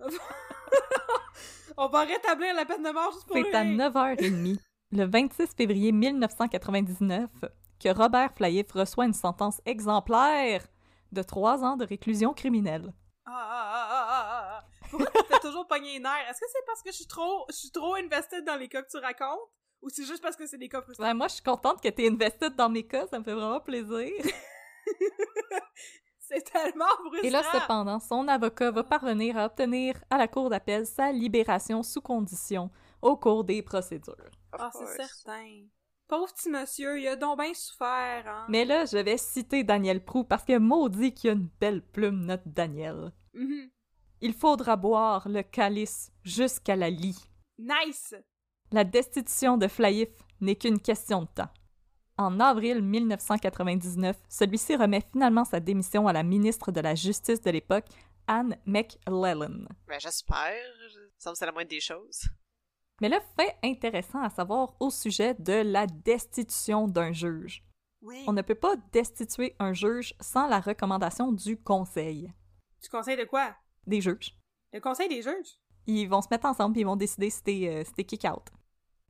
[1.76, 3.76] On va rétablir la peine de mort juste pour C'est à lui.
[3.76, 4.58] 9h30,
[4.90, 7.30] le 26 février 1999,
[7.78, 10.66] que Robert Flaïf reçoit une sentence exemplaire
[11.12, 12.92] de trois ans de réclusion criminelle.
[13.26, 13.97] Ah, ah, ah.
[14.90, 16.28] Pourquoi fais toujours pogner les nerfs?
[16.30, 18.82] Est-ce que c'est parce que je suis trop, je suis trop invested dans les cas
[18.82, 19.38] que tu racontes?
[19.82, 21.06] Ou c'est juste parce que c'est des cas frustrants?
[21.06, 23.34] Ouais, moi, je suis contente que tu aies invested dans mes cas, ça me fait
[23.34, 24.10] vraiment plaisir.
[26.18, 27.22] c'est tellement frustrant!
[27.22, 31.82] Et là, cependant, son avocat va parvenir à obtenir à la cour d'appel sa libération
[31.82, 32.70] sous condition
[33.02, 34.30] au cours des procédures.
[34.52, 34.96] Ah, c'est course.
[34.96, 35.66] certain.
[36.08, 38.46] Pauvre petit monsieur, il a donc bien souffert, hein?
[38.48, 42.24] Mais là, je vais citer Daniel Prou parce que maudit qu'il a une belle plume,
[42.24, 43.12] notre Daniel.
[43.34, 43.70] Mhm.
[44.20, 47.18] Il faudra boire le calice jusqu'à la lie.
[47.58, 48.14] Nice!
[48.72, 50.08] La destitution de Flaïf
[50.40, 51.50] n'est qu'une question de temps.
[52.16, 57.50] En avril 1999, celui-ci remet finalement sa démission à la ministre de la Justice de
[57.50, 57.86] l'époque,
[58.26, 59.68] Anne McLellan.
[59.86, 60.52] Ben, j'espère.
[61.16, 62.28] Ça me c'est la moindre des choses.
[63.00, 67.64] Mais le fait intéressant à savoir au sujet de la destitution d'un juge.
[68.02, 68.24] Oui.
[68.26, 72.32] On ne peut pas destituer un juge sans la recommandation du conseil
[72.82, 73.54] Tu conseilles de quoi?
[73.88, 74.36] Des juges.
[74.72, 75.58] Le conseil des juges?
[75.86, 78.44] Ils vont se mettre ensemble et ils vont décider si t'es euh, si kick-out.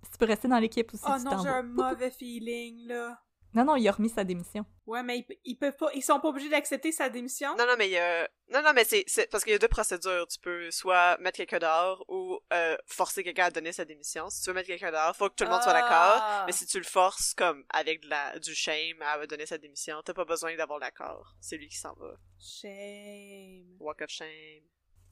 [0.04, 2.86] Si tu peux rester dans l'équipe ou si Oh tu non, j'ai un mauvais feeling,
[2.86, 3.20] là.
[3.58, 4.64] Non, non, il a remis sa démission.
[4.86, 7.50] Ouais, mais ils, ils peuvent pas, ils sont pas obligés d'accepter sa démission?
[7.58, 8.28] Non, non, mais il y a...
[8.52, 9.02] Non, non, mais c'est...
[9.06, 10.26] c'est- Parce qu'il y a deux procédures.
[10.28, 14.30] Tu peux soit mettre quelqu'un dehors ou euh, forcer quelqu'un à donner sa démission.
[14.30, 15.90] Si tu veux mettre quelqu'un dehors, faut que tout le monde soit d'accord.
[16.20, 16.44] Ah.
[16.46, 19.96] Mais si tu le forces, comme, avec de la, du shame à donner sa démission,
[20.04, 21.34] t'as pas besoin d'avoir l'accord.
[21.40, 22.14] C'est lui qui s'en va.
[22.38, 23.76] Shame.
[23.80, 24.62] Walk of shame.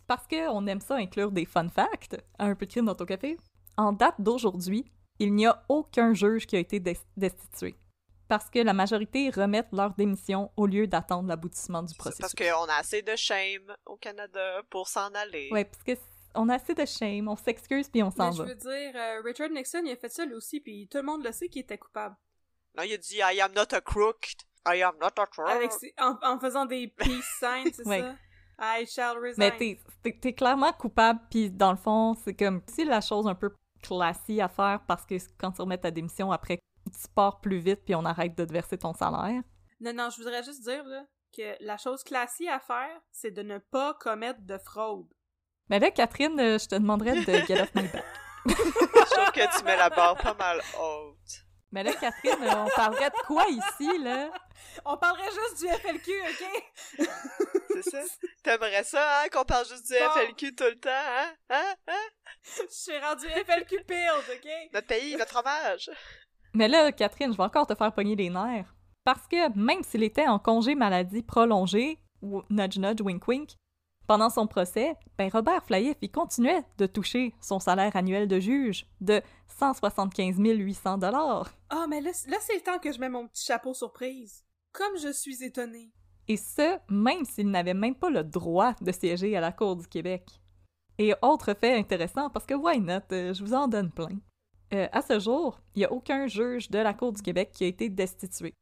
[0.06, 3.04] Parce qu'on aime ça inclure des fun facts à un peu de crime dans ton
[3.06, 3.36] café.
[3.76, 7.74] En date d'aujourd'hui, il n'y a aucun juge qui a été des- destitué.
[8.28, 12.20] Parce que la majorité remettent leur démission au lieu d'attendre l'aboutissement du processus.
[12.20, 15.48] Parce qu'on a assez de shame au Canada pour s'en aller.
[15.52, 15.92] Ouais, parce que
[16.34, 18.44] on a assez de shame, on s'excuse puis on s'en Mais je va.
[18.48, 21.24] veux dire, euh, Richard Nixon, il a fait ça lui aussi, puis tout le monde
[21.24, 22.16] le sait qu'il était coupable.
[22.76, 24.32] Non, il a dit I am not a crook.
[24.68, 25.48] I am not a crook.
[25.48, 28.00] Avec ses- en, en faisant des peace signs, c'est Ouais.
[28.00, 28.16] ça?
[28.58, 29.34] I shall resign.
[29.38, 33.26] Mais t'es- t'es t'es clairement coupable, puis dans le fond, c'est comme si la chose
[33.28, 36.58] un peu classique à faire parce que quand tu remets ta démission après,
[36.90, 39.42] tu pars plus vite puis on arrête de te verser ton salaire.
[39.80, 41.04] Non, non, je voudrais juste dire là,
[41.36, 45.08] que la chose classique à faire, c'est de ne pas commettre de fraude.
[45.68, 48.04] Mais là, Catherine, euh, je te demanderais de get off my back.
[48.46, 51.42] Je trouve que tu mets la barre pas mal haute.
[51.72, 54.30] Mais là, Catherine, euh, on parlerait de quoi ici, là?
[54.84, 57.06] On parlerait juste du FLQ, ok?
[57.74, 58.00] C'est ça?
[58.42, 60.10] T'aimerais ça, hein, qu'on parle juste du Bon.
[60.10, 61.34] FLQ tout le temps, hein?
[61.50, 61.74] Hein?
[61.88, 62.08] Hein?
[62.44, 64.48] Je suis rendu FLQ pilled, ok?
[64.72, 65.90] Notre pays, notre hommage.
[66.56, 68.74] Mais là, Catherine, je vais encore te faire pogner les nerfs.
[69.04, 73.50] Parce que même s'il était en congé maladie prolongé, ou nudge nudge wink wink,
[74.06, 78.86] pendant son procès, ben Robert Flaïf, il continuait de toucher son salaire annuel de juge
[79.02, 79.20] de
[79.58, 81.52] 175 800 dollars.
[81.68, 84.42] Ah, mais là, là c'est le temps que je mets mon petit chapeau surprise.
[84.72, 85.92] Comme je suis étonnée.
[86.26, 89.86] Et ce, même s'il n'avait même pas le droit de siéger à la Cour du
[89.86, 90.40] Québec.
[90.96, 94.18] Et autre fait intéressant, parce que why not, euh, je vous en donne plein.
[94.74, 97.64] Euh, à ce jour, il n'y a aucun juge de la Cour du Québec qui
[97.64, 98.52] a été destitué.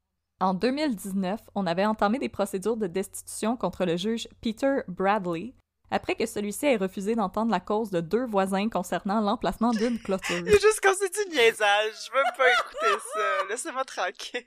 [0.40, 5.55] En 2019, on avait entamé des procédures de destitution contre le juge Peter Bradley,
[5.90, 10.44] après que celui-ci ait refusé d'entendre la cause de deux voisins concernant l'emplacement d'une clôture.
[10.46, 11.92] Juste comme c'est du niaisage.
[12.07, 13.46] Je veux pas écouter ça.
[13.48, 14.44] Laissez-moi tranquille.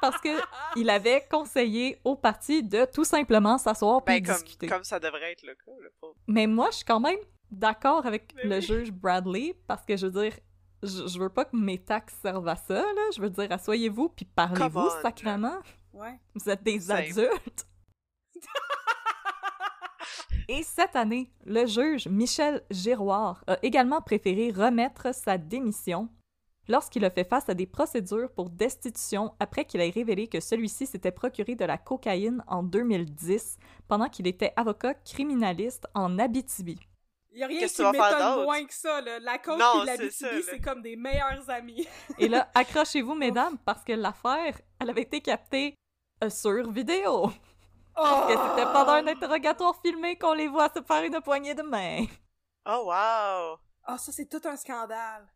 [0.00, 0.28] Parce que
[0.76, 4.66] il avait conseillé au parti de tout simplement s'asseoir puis Ben, comme, discuter.
[4.68, 6.14] comme ça devrait être le cas, le pauvre.
[6.28, 7.18] Mais moi, je suis quand même
[7.50, 8.62] d'accord avec Mais le oui.
[8.62, 10.38] juge Bradley parce que je veux dire,
[10.82, 13.02] je, je veux pas que mes taxes servent à ça, là.
[13.14, 15.58] Je veux dire, asseyez-vous puis parlez-vous sacrément.
[15.92, 16.18] Ouais.
[16.34, 16.96] Vous êtes des Same.
[16.98, 17.66] adultes.
[20.48, 26.08] Et cette année, le juge Michel Giroir a également préféré remettre sa démission
[26.68, 30.86] lorsqu'il a fait face à des procédures pour destitution après qu'il ait révélé que celui-ci
[30.86, 36.80] s'était procuré de la cocaïne en 2010 pendant qu'il était avocat criminaliste en Abitibi.
[37.32, 39.18] Il y a rien Qu'est-ce qui m'étonne moins que ça, là.
[39.20, 41.86] La coach Non, et la BTB, c'est comme des meilleurs amis.
[42.18, 45.74] Et là, accrochez-vous, mesdames, parce que l'affaire, elle avait été captée
[46.24, 47.30] euh, sur vidéo.
[47.96, 48.26] Oh!
[48.26, 52.04] Que c'était pendant un interrogatoire filmé qu'on les voit se faire une poignée de main.
[52.66, 53.58] Oh, wow!
[53.84, 55.28] Ah, ça, c'est tout un scandale.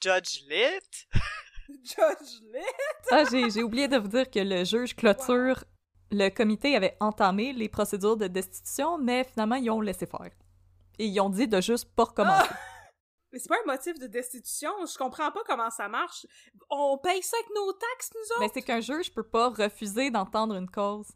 [0.00, 1.06] Judge Lit?
[1.84, 2.60] Judge Lee?
[3.10, 5.64] Ah, j'ai j'ai oublié de vous dire que le juge clôture,
[6.10, 10.30] le comité avait entamé les procédures de destitution, mais finalement, ils ont laissé faire.
[10.98, 12.50] Et ils ont dit de juste pas recommencer.
[13.32, 14.70] Mais c'est pas un motif de destitution.
[14.84, 16.26] Je comprends pas comment ça marche.
[16.68, 18.54] On paye ça avec nos taxes, nous Mais autres?
[18.54, 21.08] c'est qu'un juge peut pas refuser d'entendre une cause.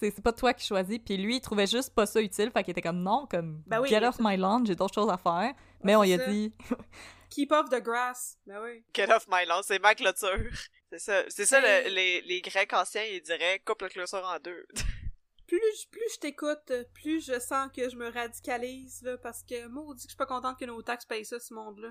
[0.00, 0.98] C'est pas toi qui choisis.
[0.98, 3.80] Puis lui, il trouvait juste pas ça utile, fait qu'il était comme non, comme Ben
[3.82, 5.52] oui, get mais off ça- my lawn, j'ai d'autres choses à faire.
[5.84, 6.26] Mais on y a ça.
[6.30, 6.54] dit
[7.30, 8.38] Keep off the grass.
[8.46, 8.82] Ben oui.
[8.94, 10.30] Get off my lawn, c'est ma clôture.
[10.94, 14.22] C'est ça, c'est ça Mais- le- les, les Grecs anciens, ils diraient coupe la clôture
[14.26, 14.66] en deux.
[15.46, 19.66] Plus, je- plus je t'écoute, plus je sens que je me radicalise, là, parce que
[19.68, 21.90] moi, on dit que je suis pas contente que nos taxes payent ça, ce monde-là.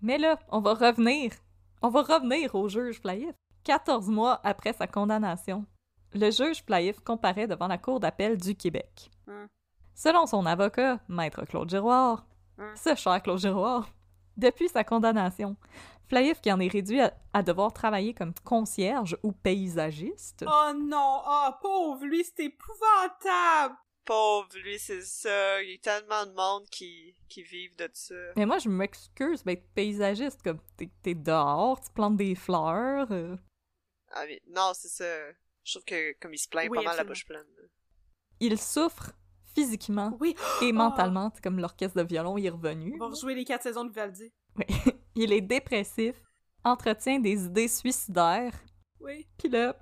[0.00, 1.32] Mais là, on va revenir.
[1.82, 3.34] On va revenir au juge Plaïf.
[3.64, 5.66] 14 mois après sa condamnation,
[6.14, 9.10] le juge Plaïf comparaît devant la Cour d'appel du Québec.
[9.26, 9.48] Hum.
[9.94, 12.26] Selon son avocat, Maître Claude Giroir,
[12.58, 12.74] Hum.
[12.76, 13.88] ce cher Claude Giroir,
[14.36, 15.56] depuis sa condamnation,
[16.08, 21.20] Flaïf, qui en est réduit à, à devoir travailler comme concierge ou paysagiste, Oh non!
[21.24, 23.74] Ah, pauvre, lui, c'est épouvantable!
[24.04, 25.60] Pauvre, lui, c'est ça.
[25.62, 28.14] Il y a tellement de monde qui, qui vivent de ça.
[28.36, 33.08] mais moi je m'excuse, mais être paysagiste, comme t'es t'es dehors, tu plantes des fleurs,
[33.10, 33.36] euh,
[34.12, 35.32] Ah, mais non, c'est ça.
[35.64, 37.44] Je trouve que comme il se plaint Oui, pas mal la bouche pleine.
[38.38, 39.10] il souffre
[39.56, 40.36] physiquement Oui!
[40.62, 40.72] et Oh!
[40.72, 42.94] mentalement, comme l'orchestre de violon il est revenu.
[43.00, 44.32] On va rejouer les quatre saisons de Vivaldi.
[45.14, 46.14] Il est dépressif,
[46.64, 48.52] entretient des idées suicidaires,
[49.00, 49.26] Oui.
[49.38, 49.76] puis là,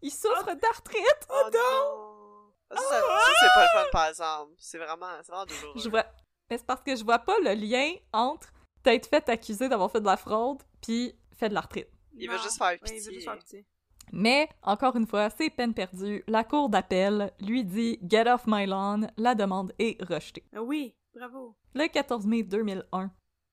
[0.00, 1.26] il souffre d'arthrite.
[1.30, 2.52] Oh non!
[2.70, 4.52] Ah, Ça, ça, ça, c'est pas le fun, par exemple.
[4.58, 5.78] C'est vraiment, c'est vraiment douloureux.
[5.80, 6.06] Je vois.
[6.50, 8.52] Mais c'est parce que je vois pas le lien entre
[8.82, 11.88] t'être fait accuser d'avoir fait de la fraude puis fait de l'arthrite.
[12.14, 13.12] Il veut juste faire Oui, il veut pitié.
[13.14, 13.66] juste faire pitié.
[14.12, 16.24] Mais, encore une fois, c'est peine perdue.
[16.26, 20.44] La cour d'appel lui dit «Get off my lawn», la demande est rejetée.
[20.54, 21.56] Ah Oui, bravo.
[21.74, 23.10] Le 14 mai 2001,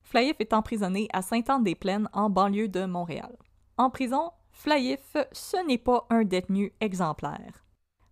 [0.10, 3.38] Flaïf est emprisonné à Sainte-Anne-des-Plaines, en banlieue de Montréal.
[3.78, 7.64] En prison, Flaïf, ce n'est pas un détenu exemplaire.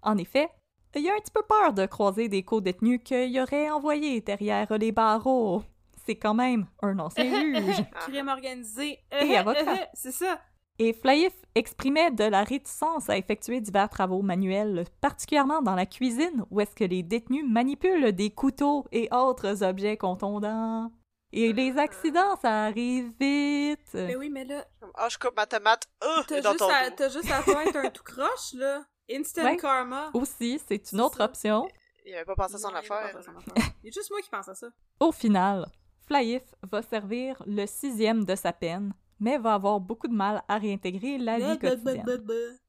[0.03, 0.47] En effet,
[0.95, 4.91] il a un petit peu peur de croiser des co-détenus qu'il aurait envoyés derrière les
[4.91, 5.63] barreaux.
[6.05, 7.25] C'est quand même un ancien
[7.65, 7.83] juge.
[8.01, 8.99] Crime organisé.
[9.19, 9.89] Et avocat.
[9.95, 10.39] C'est ça.
[10.77, 16.45] Et Flaïf exprimait de la réticence à effectuer divers travaux manuels, particulièrement dans la cuisine,
[16.51, 20.91] où est-ce que les détenus manipulent des couteaux et autres objets contondants.
[21.33, 23.89] Et les accidents, ça arrive vite.
[23.93, 24.65] Mais oui, mais là,
[24.95, 25.83] Ah, je coupe ma tomate.
[26.05, 28.85] Oh, t'as juste, ton à, t'as juste à pas être un tout croche, là.
[29.11, 29.57] Instant Ouais.
[29.57, 30.09] karma.
[30.13, 31.25] Aussi, c'est une autre ça.
[31.25, 31.67] option.
[32.05, 33.11] Il avait pas pensé à son affaire.
[33.13, 33.71] pensé à son affaire.
[33.83, 34.67] Il y a juste moi qui pense à ça.
[34.99, 35.65] Au final,
[36.07, 40.57] Flaïf va servir le sixième de sa peine, mais va avoir beaucoup de mal à
[40.57, 42.05] réintégrer la vie quotidienne.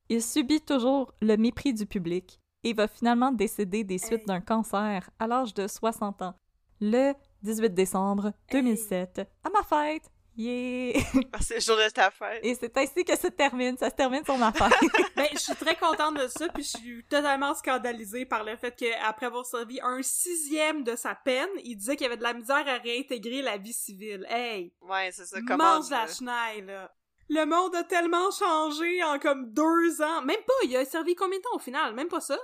[0.09, 4.27] Il subit toujours le mépris du public et va finalement décéder des suites Hey.
[4.27, 6.35] d'un cancer à l'âge de 60 ans,
[6.81, 10.11] le 18 décembre 2007, à ma fête.
[10.39, 11.01] Yeah!
[11.32, 12.45] Ah, c'est le jour de ta fête.
[12.45, 14.72] Et c'est ainsi que se termine, ça se termine sur ma fête.
[15.16, 18.74] Ben, je suis très contente de ça, puis je suis totalement scandalisée par le fait
[18.76, 22.64] qu'après avoir servi un sixième de sa peine, il disait qu'il avait de la misère
[22.68, 24.24] à réintégrer la vie civile.
[24.30, 24.72] Hey!
[24.80, 25.39] Ouais, c'est ça.
[25.47, 26.93] Comment Mange la chenille, là!
[27.30, 30.22] Le monde a tellement changé en comme deux ans.
[30.22, 31.95] Même pas, il a servi combien de temps au final?
[31.95, 32.39] Même pas ça?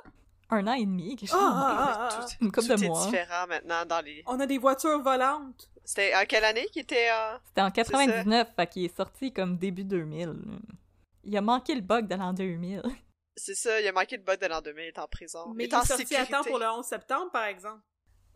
[0.50, 1.38] Un an et demi, quelque chose.
[1.40, 2.26] Ah, ah, ah, ah.
[2.40, 3.04] Une couple Tout de est mois.
[3.06, 4.22] différent maintenant dans les.
[4.26, 5.70] On a des voitures volantes.
[5.84, 7.70] C'était en quelle année qu'il était euh, C'était en ça?
[7.72, 10.34] 99, fait qu'il est sorti comme début 2000.
[11.24, 12.82] Il a manqué le bug de l'an 2000.
[13.36, 15.52] C'est ça, il a manqué de bug de l'an 2000, il est en prison.
[15.54, 17.80] Mais il il est en sorti à temps pour le 11 septembre, par exemple.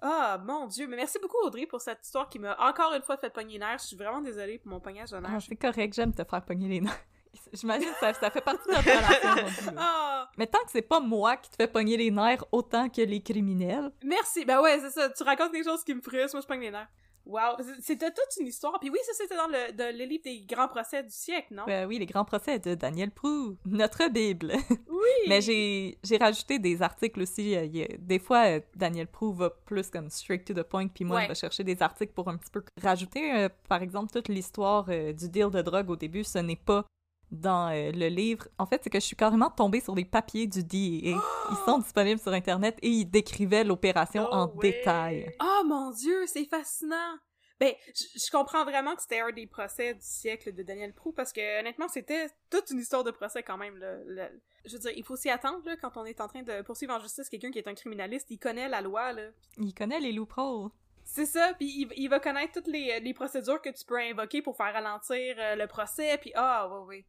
[0.00, 0.86] Ah, mon Dieu.
[0.88, 3.58] Mais merci beaucoup, Audrey, pour cette histoire qui m'a encore une fois fait pogner les
[3.60, 3.78] nerfs.
[3.80, 5.42] Je suis vraiment désolée pour mon pognage de Ah, nerfs.
[5.48, 7.06] c'est correct, j'aime te faire pogner les nerfs.
[7.52, 9.72] J'imagine que ça, ça fait partie de notre relation.
[9.78, 10.28] Ah!
[10.36, 13.22] Mais tant que c'est pas moi qui te fais pogner les nerfs autant que les
[13.22, 14.44] criminels, Merci.
[14.44, 15.08] Ben ouais, c'est ça.
[15.10, 16.88] Tu racontes quelque chose qui me frustre, moi je pogne les nerfs.
[17.26, 17.58] Wow.
[17.82, 18.78] C'était toute une histoire.
[18.80, 21.64] Puis oui, ça c'était dans le, de- le livre des grands procès du siècle, non?
[21.66, 24.52] ben oui, les grands procès de Daniel Prou, notre Bible.
[24.88, 25.28] Oui!
[25.28, 27.54] Mais j'ai j'ai rajouté des articles aussi.
[27.54, 27.66] euh,
[27.98, 31.22] des fois, euh, Daniel Prou va plus comme straight to the point, puis moi, Ouais.
[31.24, 33.32] je vais chercher des articles pour un petit peu rajouter.
[33.34, 36.84] euh, par exemple, toute l'histoire euh, du deal de drogue au début, ce n'est pas
[37.30, 38.48] dans euh, le livre.
[38.58, 41.14] En fait, c'est que je suis carrément tombée sur des papiers du DEA.
[41.50, 45.34] Ils sont disponibles sur Internet et ils décrivaient l'opération No en détail.
[45.40, 47.18] Oh mon dieu, c'est fascinant!
[47.60, 51.32] Ben, je comprends vraiment que c'était un des procès du siècle de Daniel Prou parce
[51.32, 53.76] que honnêtement, c'était toute une histoire de procès quand même.
[53.78, 54.28] Là.
[54.64, 56.94] Je veux dire, il faut s'y attendre là, quand on est en train de poursuivre
[56.94, 59.30] en justice quelqu'un qui est un criminaliste, il connaît la loi là.
[59.56, 60.70] Il connaît les loopholes.
[61.04, 64.42] C'est ça, puis il, il va connaître toutes les, les procédures que tu peux invoquer
[64.42, 67.06] pour faire ralentir euh, le procès, puis ah ouais ouais.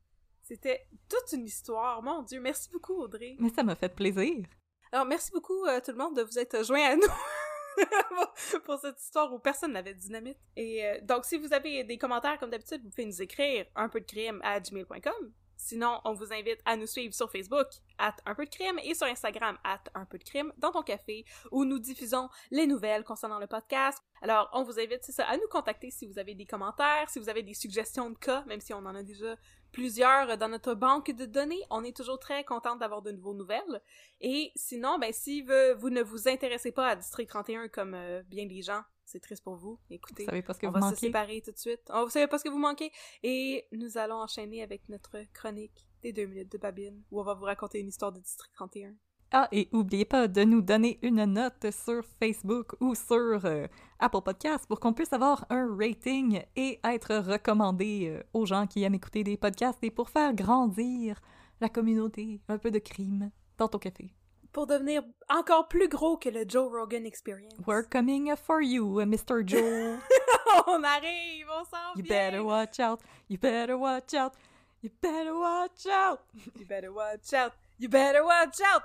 [0.50, 2.40] C'était toute une histoire, mon dieu.
[2.40, 3.36] Merci beaucoup Audrey.
[3.38, 4.48] Mais ça m'a fait plaisir.
[4.92, 9.00] Alors, merci beaucoup euh, tout le monde de vous être joints à nous pour cette
[9.00, 10.40] histoire où personne n'avait de dynamite.
[10.56, 13.90] Et euh, donc, si vous avez des commentaires comme d'habitude, vous pouvez nous écrire un
[13.90, 15.34] peu de crime à gmail.com.
[15.62, 18.96] Sinon, on vous invite à nous suivre sur Facebook, at un peu de crime, et
[18.96, 23.04] sur Instagram, at un peu de crime, dans ton café, où nous diffusons les nouvelles
[23.04, 24.02] concernant le podcast.
[24.22, 27.20] Alors, on vous invite, c'est ça, à nous contacter si vous avez des commentaires, si
[27.20, 29.36] vous avez des suggestions de cas, même si on en a déjà
[29.72, 31.62] plusieurs dans notre banque de données.
[31.70, 33.82] On est toujours très contente d'avoir de nouveaux nouvelles.
[34.22, 38.46] Et sinon, ben, si vous, ne vous intéressez pas à District 31 comme euh, bien
[38.46, 39.80] des gens, c'est triste pour vous.
[39.90, 41.82] Écoutez, Vous savez pas ce que on vous va se séparer tout de suite.
[41.90, 42.92] On, vous savez pas ce que vous manquez.
[43.24, 47.34] Et nous allons enchaîner avec notre chronique des deux minutes de Babine, où on va
[47.34, 48.96] vous raconter une histoire de District 31.
[49.32, 53.68] Ah, et oubliez pas de nous donner une note sur Facebook ou sur euh,
[54.00, 58.82] Apple Podcasts pour qu'on puisse avoir un rating et être recommandé euh, aux gens qui
[58.84, 61.22] aiment écouter des podcasts et pour faire grandir
[61.62, 64.12] la communauté, un peu de crime dans ton café.
[64.52, 67.54] Pour devenir encore plus gros que le Joe Rogan Experience.
[67.68, 69.46] We're coming for you, Mr.
[69.46, 70.00] Joe.
[70.68, 72.16] on arrive, on s'en You vient.
[72.32, 73.00] better watch out.
[73.30, 74.34] You better watch out.
[74.82, 76.20] You better watch out.
[76.58, 77.54] You better watch out.
[77.78, 78.82] You better watch out.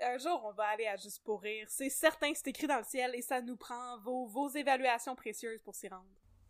[0.00, 1.66] Un jour, on va aller à Juste pour rire.
[1.68, 5.60] C'est certain, c'est écrit dans le ciel et ça nous prend vos, vos évaluations précieuses
[5.62, 6.06] pour s'y rendre.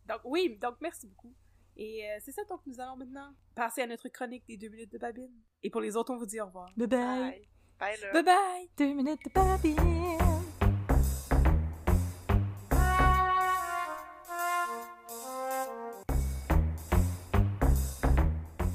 [0.06, 1.34] Donc oui, donc merci beaucoup.
[1.76, 4.92] Et euh, c'est ça, donc nous allons maintenant passer à notre chronique des deux minutes
[4.92, 5.32] de Babine.
[5.62, 6.70] Et pour les autres, on vous dit au revoir.
[6.76, 6.98] Bye bye.
[6.98, 7.48] Bye.
[7.78, 8.12] Bye, là.
[8.12, 8.70] Bye bye!
[8.76, 9.76] Deux minutes de Babine.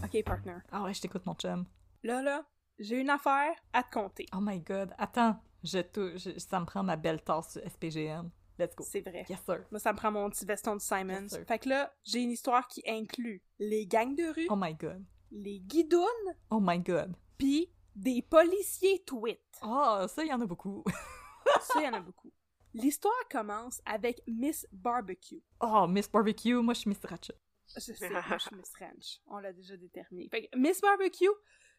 [0.03, 0.57] Ok, partner.
[0.71, 1.65] Ah ouais, je t'écoute, mon chum.
[2.03, 2.45] Là, là,
[2.79, 4.25] j'ai une affaire à te compter.
[4.33, 4.93] Oh my god.
[4.97, 8.29] Attends, je tou- je- ça me prend ma belle tasse SPGM.
[8.59, 8.83] Let's go.
[8.87, 9.25] C'est vrai.
[9.29, 9.65] Yes, sir.
[9.71, 11.27] Moi, ça me prend mon petit veston de Simons.
[11.31, 14.75] Yes, fait que là, j'ai une histoire qui inclut les gangs de rue, Oh my
[14.75, 15.03] god.
[15.31, 17.15] les guidounes, Oh my god.
[17.37, 19.39] puis des policiers tweets.
[19.63, 20.83] Oh, ça, il y en a beaucoup.
[21.61, 22.31] Ça, il y en a beaucoup.
[22.73, 25.43] L'histoire commence avec Miss Barbecue.
[25.59, 27.35] Oh, Miss Barbecue, moi, je suis Miss Ratchet.
[27.75, 29.21] Je sais, moi, je suis Miss Ranch.
[29.27, 30.27] On l'a déjà déterminé.
[30.29, 31.25] Fait que Miss Barbecue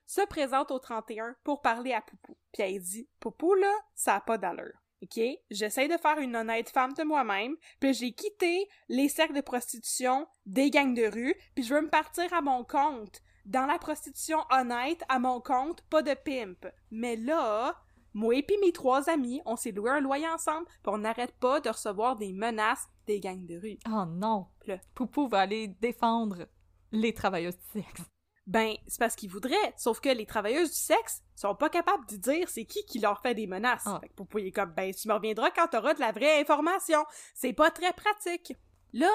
[0.06, 2.36] se présente au 31 pour parler à Poupou.
[2.52, 4.84] Puis elle dit, Poupou, là, ça a pas d'allure.
[5.02, 5.20] OK?
[5.50, 10.26] J'essaie de faire une honnête femme de moi-même, puis j'ai quitté les cercles de prostitution
[10.46, 13.20] des gangs de rue, puis je veux me partir à mon compte.
[13.44, 16.66] Dans la prostitution honnête, à mon compte, pas de pimp.
[16.90, 17.76] Mais là,
[18.14, 21.34] moi et puis mes trois amis, on s'est loué un loyer ensemble, puis on n'arrête
[21.38, 23.78] pas de recevoir des menaces des gangs de rue.
[23.86, 24.46] Oh non.
[24.66, 24.78] Là.
[24.94, 26.46] Poupou va aller défendre
[26.92, 28.02] les travailleuses du sexe.
[28.46, 32.16] Ben, c'est parce qu'ils voudraient, sauf que les travailleuses du sexe sont pas capables de
[32.16, 33.84] dire c'est qui qui leur fait des menaces.
[33.86, 33.98] Ah.
[34.02, 37.02] Fait que Poupou est comme, ben, tu me reviendras quand t'auras de la vraie information.
[37.34, 38.52] C'est pas très pratique.
[38.92, 39.08] Là,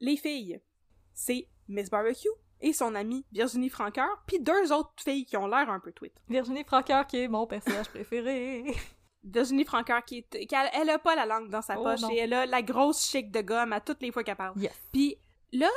[0.00, 0.60] les filles,
[1.14, 2.28] c'est Miss Barbecue
[2.60, 6.14] et son amie Virginie Francoeur, puis deux autres filles qui ont l'air un peu tweet.
[6.28, 8.64] Virginie Francoeur, qui est mon personnage préféré.
[9.22, 12.00] Virginie Francoeur qui est, qui a- elle a pas la langue dans sa Oh, poche
[12.00, 12.10] non.
[12.10, 14.58] et elle a la grosse chic de gomme à toutes les fois qu'elle parle.
[14.58, 14.72] Yes.
[14.92, 15.16] Puis
[15.52, 15.68] là,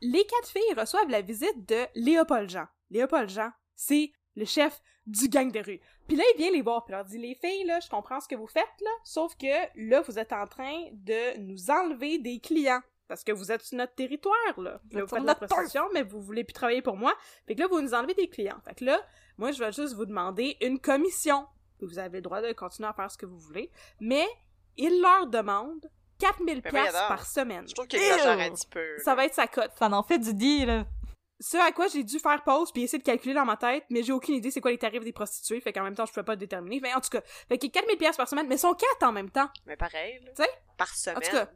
[0.00, 2.66] les quatre filles reçoivent la visite de Léopold Jean.
[2.90, 5.80] Léopold Jean, c'est le chef du gang de rue.
[6.06, 8.28] Puis là, il vient les voir, puis leur dit, les filles, là, je comprends ce
[8.28, 9.46] que vous faites, là, sauf que
[9.76, 12.80] là, vous êtes en train de nous enlever des clients.
[13.08, 14.80] Parce que vous êtes sur notre territoire, là.
[14.90, 17.14] Vous Là, vous faites de la prostitution, mais vous voulez plus travailler pour moi.
[17.46, 18.60] Fait que là, vous nous enlevez des clients.
[18.66, 19.00] Fait que là,
[19.38, 21.46] moi, je vais juste vous demander une commission.
[21.80, 23.70] Vous avez le droit de continuer à faire ce que vous voulez.
[23.98, 24.26] Mais,
[24.76, 27.66] il leur demande 4000 Mais pièces par semaine.
[27.68, 28.98] Je trouve qu'il exagère un petit peu.
[28.98, 29.72] Ça va être sa cote.
[29.78, 30.84] Ça en fait du dit, là.
[31.40, 34.02] Ce à quoi j'ai dû faire pause puis essayer de calculer dans ma tête, mais
[34.02, 36.24] j'ai aucune idée c'est quoi les tarifs des prostituées, fait qu'en même temps je pouvais
[36.24, 36.80] pas le déterminer.
[36.80, 39.30] Mais en tout cas, fait que 4000 pièces par semaine, mais sont quatre en même
[39.30, 39.48] temps.
[39.64, 40.32] Mais pareil, là.
[40.36, 40.50] Tu sais?
[40.76, 41.20] Par En semaine.
[41.22, 41.48] tout cas,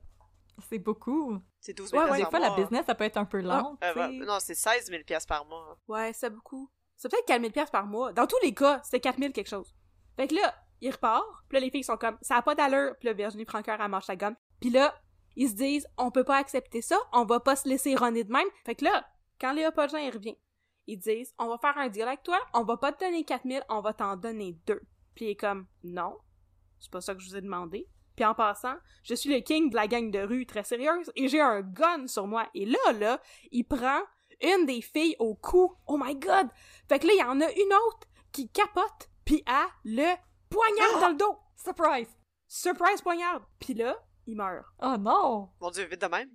[0.71, 1.37] C'est beaucoup.
[1.59, 3.39] C'est 12 000 Ouais, ouais, Des fois, la business, ça peut être un peu.
[3.39, 4.25] Euh, tu ouais, sais.
[4.25, 5.77] non, c'est 16 000 piastres par mois.
[5.89, 6.71] Ouais, c'est beaucoup.
[6.97, 8.13] C'est peut-être 4000 pièces par mois.
[8.13, 9.75] Dans tous les cas, c'était 4000 quelque chose.
[10.17, 12.95] Fait que là, il repart, puis là, les filles sont comme, ça a pas d'allure,
[13.01, 14.37] puis là, Virginie Francoeur, elle mange sa gomme.
[14.63, 14.95] Puis là,
[15.35, 18.33] ils se disent, on peut pas accepter ça, on va pas se laisser runner de
[18.33, 18.47] même.
[18.65, 19.05] Fait que là,
[19.41, 20.39] quand Léa Paulin, il revient,
[20.87, 23.65] ils disent, on va faire un deal avec toi, on va pas te donner 4000,
[23.69, 24.81] on va t'en donner deux.
[25.17, 26.17] Puis il est comme, non,
[26.79, 27.89] c'est pas ça que je vous ai demandé.
[28.15, 31.27] Puis en passant, je suis le king de la gang de rue très sérieuse et
[31.27, 32.49] j'ai un gun sur moi.
[32.55, 34.01] Et là, là, il prend
[34.41, 35.75] une des filles au cou.
[35.89, 36.47] Oh my god!
[36.89, 40.15] Fait que là, il y en a une autre qui capote, puis a le
[40.49, 41.37] poignard dans le dos.
[41.57, 42.17] Surprise!
[42.47, 43.41] Surprise poignard.
[43.59, 43.97] Puis là,
[44.27, 44.65] il meurt.
[44.81, 45.51] Oh non!
[45.61, 46.31] Mon dieu, vite de même.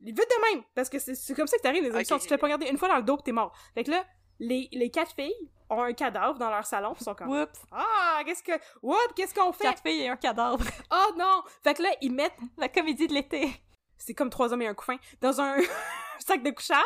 [0.00, 0.64] Vite de même!
[0.74, 2.16] Parce que c'est c'est comme ça que t'arrives les émissions.
[2.16, 2.40] ok, Tu te fais ok.
[2.40, 3.56] poignarder une fois dans le dos, t'es mort.
[3.74, 4.04] Fait que là,
[4.38, 7.28] les, les quatre filles ont un cadavre dans leur salon, pis sont comme...
[7.30, 7.60] Oups!
[7.72, 8.52] Ah, qu'est-ce que...
[8.82, 8.96] What?
[9.16, 9.64] Qu'est-ce qu'on fait?
[9.64, 10.62] Quatre filles et un cadavre.
[10.90, 11.42] Oh non!
[11.62, 13.48] Fait que là, ils mettent La comédie de l'été.
[13.96, 15.56] c'est comme trois hommes et un couffin, dans un
[16.18, 16.78] sac de couchage,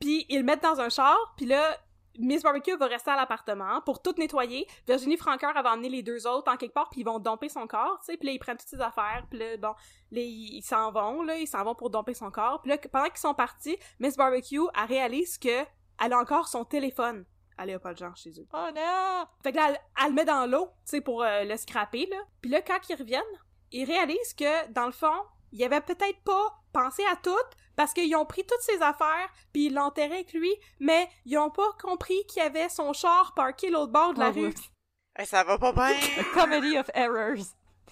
[0.00, 1.78] puis ils le mettent dans un char, puis là,
[2.18, 4.66] Miss Barbecue va rester à l'appartement pour tout nettoyer.
[4.86, 7.66] Virginie Francoeur va emmener les deux autres en quelque part, puis ils vont domper son
[7.66, 9.74] corps, tu sais, puis là, ils prennent toutes ses affaires, puis là, bon,
[10.10, 12.78] là, ils ils s'en vont, là, ils s'en vont pour domper son corps, puis là,
[12.78, 15.64] pendant qu'ils sont partis, Miss Barbecue, elle réalise que
[16.04, 17.24] elle a encore son téléphone
[17.56, 18.46] à Léopold Jean chez eux.
[18.52, 19.24] Oh non!
[19.42, 22.06] Fait que là, elle, elle le met dans l'eau, tu sais, pour euh, le scraper,
[22.10, 22.16] là.
[22.40, 23.22] Puis là, quand ils reviennent,
[23.70, 25.22] ils réalisent que, dans le fond,
[25.52, 27.30] ils avaient peut-être pas pensé à tout,
[27.76, 31.50] parce qu'ils ont pris toutes ses affaires, puis ils l'enterraient avec lui, mais ils ont
[31.50, 34.54] pas compris qu'il y avait son char parké l'autre bord de la Oh, rue.
[35.14, 35.84] Hey, ça va pas bien.
[36.20, 37.44] A comedy of errors.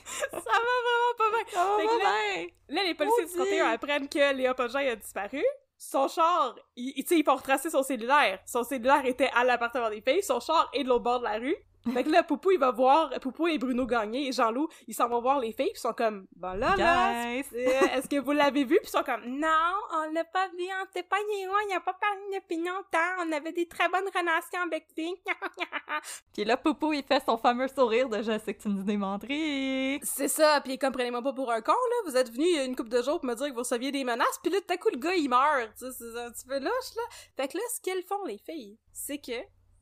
[0.07, 1.45] Ça va vraiment pas bien.
[1.77, 2.47] Fait que là, ben!
[2.75, 3.51] Là, les policiers du Maudit.
[3.59, 5.45] 31 apprennent que Léa Pogin a disparu.
[5.77, 8.39] Son char, il, il- tu sais, ils font retracer son cellulaire.
[8.47, 10.23] Son cellulaire était à l'appartement des filles.
[10.23, 11.57] Son char est de l'autre bord de la rue.
[11.93, 15.09] Fait que là, Poupou, il va voir, Poupou et Bruno Gagné et Jean-Loup, ils s'en
[15.09, 17.47] vont voir les filles, puis ils sont comme, bon là, là, Guys!
[17.55, 18.77] euh, est-ce que vous l'avez vu?
[18.77, 21.75] Puis ils sont comme, non, on l'a pas vu, on sait pas ni où, il
[21.75, 25.15] a pas parlé depuis longtemps, on avait des très bonnes relations avec lui.
[26.35, 30.01] Puis là, Poupou, il fait son fameux sourire de «Je sais que tu me démontrer.
[30.03, 32.11] C'est ça, puis comprenez-moi pas pour un con, là.
[32.11, 33.61] Vous êtes venu il y a une couple de jours pour me dire que vous
[33.61, 35.71] receviez des menaces, puis là, tout à coup, le gars, il meurt.
[35.79, 37.03] Tu sais, c'est un petit peu louche, là.
[37.37, 39.33] Fait que là, ce qu'elles font, les filles, c'est que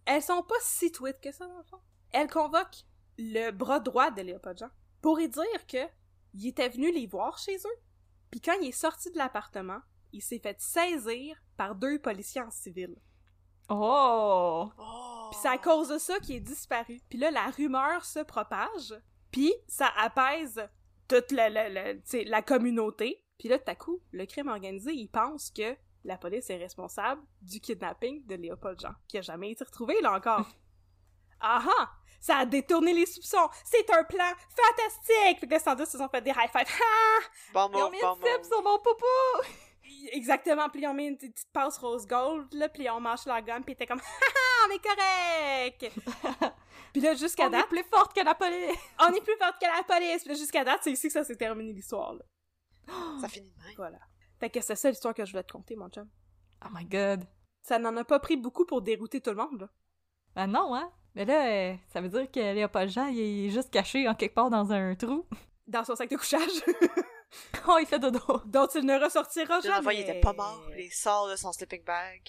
[0.07, 1.80] elles sont pas si tweets que ça, dans le fond.
[2.13, 2.85] Elles convoquent
[3.19, 5.87] le bras droit de Léopold Jean pour lui dire que
[6.35, 7.81] il était venu les voir chez eux.
[8.31, 9.81] Puis quand il est sorti de l'appartement,
[10.13, 12.95] il s'est fait saisir par deux policiers en civil.
[13.69, 14.71] Oh!
[14.79, 15.29] Oh.
[15.31, 17.01] Puis c'est à cause de ça qu'il est disparu.
[17.09, 18.95] Puis là, la rumeur se propage,
[19.31, 20.69] puis ça apaise
[21.07, 23.25] toute la, la, la, la communauté.
[23.39, 27.23] Puis là, tout à coup, le crime organisé, il pense que la police est responsable
[27.43, 30.49] du kidnapping de Léopold Jean, qui a jamais été retrouvé, là encore.
[31.41, 31.91] Ah ah!
[32.20, 33.49] Ça a détourné les soupçons!
[33.64, 35.41] C'est un plan fantastique!
[35.41, 36.66] Fait que les standards se sont fait des high five.
[36.66, 37.24] Ah!
[37.53, 38.45] Bon Ils ont mis bon une cible mot.
[38.45, 39.55] sur mon poupou!
[40.12, 43.28] Exactement, puis ils ont mis une petite passe rose gold, là, puis ils ont mâché
[43.28, 46.55] la gomme, puis ils étaient comme «Ah, on est correct!»
[46.93, 48.78] Puis là, jusqu'à On est date, plus forte que la police!
[49.01, 50.22] on est plus forte que la police!
[50.22, 52.24] Puis là, jusqu'à date, c'est ici que ça s'est terminé l'histoire, là.
[53.20, 53.74] Ça finit de même.
[53.76, 53.99] Voilà.
[54.41, 56.09] Fait que c'est ça l'histoire que je voulais te conter, mon chum.
[56.64, 57.26] Oh my god!
[57.62, 59.68] Ça n'en a pas pris beaucoup pour dérouter tout le monde, là.
[60.34, 60.91] Ben non, hein?
[61.15, 64.35] Mais là, euh, ça veut dire que Léopold Jean, il est juste caché en quelque
[64.35, 65.27] part dans un trou.
[65.67, 66.41] Dans son sac de couchage,
[67.69, 68.21] Oh, il fait dodo!
[68.47, 69.95] dont il ne ressortira Une fois, jamais.
[69.97, 70.63] il était pas mort.
[70.79, 72.23] Il sort de son sleeping bag.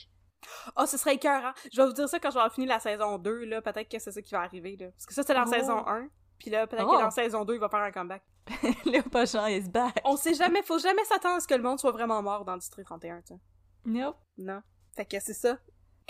[0.75, 1.51] Oh, ce serait écœurant.
[1.71, 3.61] Je vais vous dire ça quand je vais avoir fini la saison 2, là.
[3.61, 4.87] Peut-être que c'est ça qui va arriver, là.
[4.91, 5.53] Parce que ça, c'est dans Oh.
[5.53, 6.09] saison 1.
[6.37, 6.97] Puis là, peut-être Oh.
[6.97, 8.23] que dans saison 2, il va faire un comeback.
[8.85, 9.99] Léopold Jean is back!
[10.05, 12.57] On sait jamais, faut jamais s'attendre à ce que le monde soit vraiment mort dans
[12.57, 13.39] District 31, tu sais.
[13.85, 14.17] Nope!
[14.37, 14.61] Non.
[14.95, 15.57] Fait que c'est ça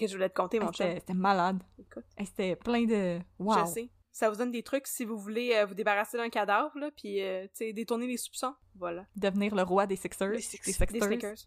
[0.05, 0.87] que je voulais te conter, mon chum.
[0.95, 1.61] C'était malade.
[2.23, 3.19] C'était plein de...
[3.37, 3.59] Wow!
[3.59, 3.89] je sais.
[4.11, 7.21] Ça vous donne des trucs si vous voulez euh, vous débarrasser d'un cadavre, là, puis,
[7.21, 8.53] euh, tu sais, détourner les soupçons.
[8.75, 9.05] Voilà.
[9.15, 10.29] Devenir le roi des Sixers.
[10.29, 11.03] Les des Six- Des Sexters.
[11.03, 11.37] Snickers.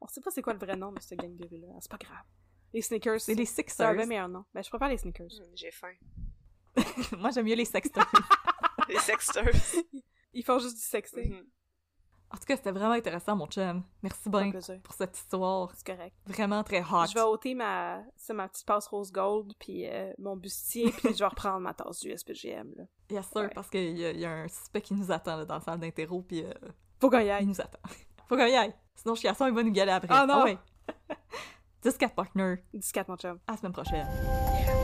[0.00, 1.66] On sait pas c'est quoi le vrai nom de cette gang de rue-là.
[1.80, 2.22] C'est pas grave.
[2.72, 3.94] Les Snickers, C'est les c'est un Sixers.
[3.94, 4.44] vrai meilleur nom.
[4.54, 5.26] Ben, je préfère les Snickers.
[5.40, 5.92] Hum, J'ai faim.
[7.18, 8.10] Moi, j'aime mieux les Sexters.
[8.88, 9.48] Les sexters.
[10.34, 11.30] Ils font juste du sexting.
[11.32, 11.46] Mhm.
[12.34, 13.82] En tout cas, c'était vraiment intéressant, mon chum.
[14.02, 14.50] Merci bien
[14.82, 15.70] pour cette histoire.
[15.76, 16.14] C'est correct.
[16.26, 17.06] Vraiment très hot.
[17.08, 21.18] Je vais ôter ma, ma petite passe rose gold, puis euh, mon bustier, puis je
[21.20, 22.84] vais reprendre ma tasse du SPGM, là.
[23.10, 23.48] Yes, Ouais.
[23.54, 25.60] parce qu'il y, a- il y a un suspect qui nous attend là, dans la
[25.60, 26.52] salle d'interro, puis euh,
[27.00, 27.46] Faut qu'on y il aille.
[27.46, 27.78] nous attend.
[28.28, 28.74] Faut qu'on y aille.
[28.96, 30.08] Sinon, Chiasson, il va nous galer après.
[30.10, 30.42] Ah non!
[30.44, 30.58] ouais.
[31.84, 32.56] 10-4 partner.
[32.92, 33.38] 14, mon chum.
[33.46, 34.83] À la semaine prochaine.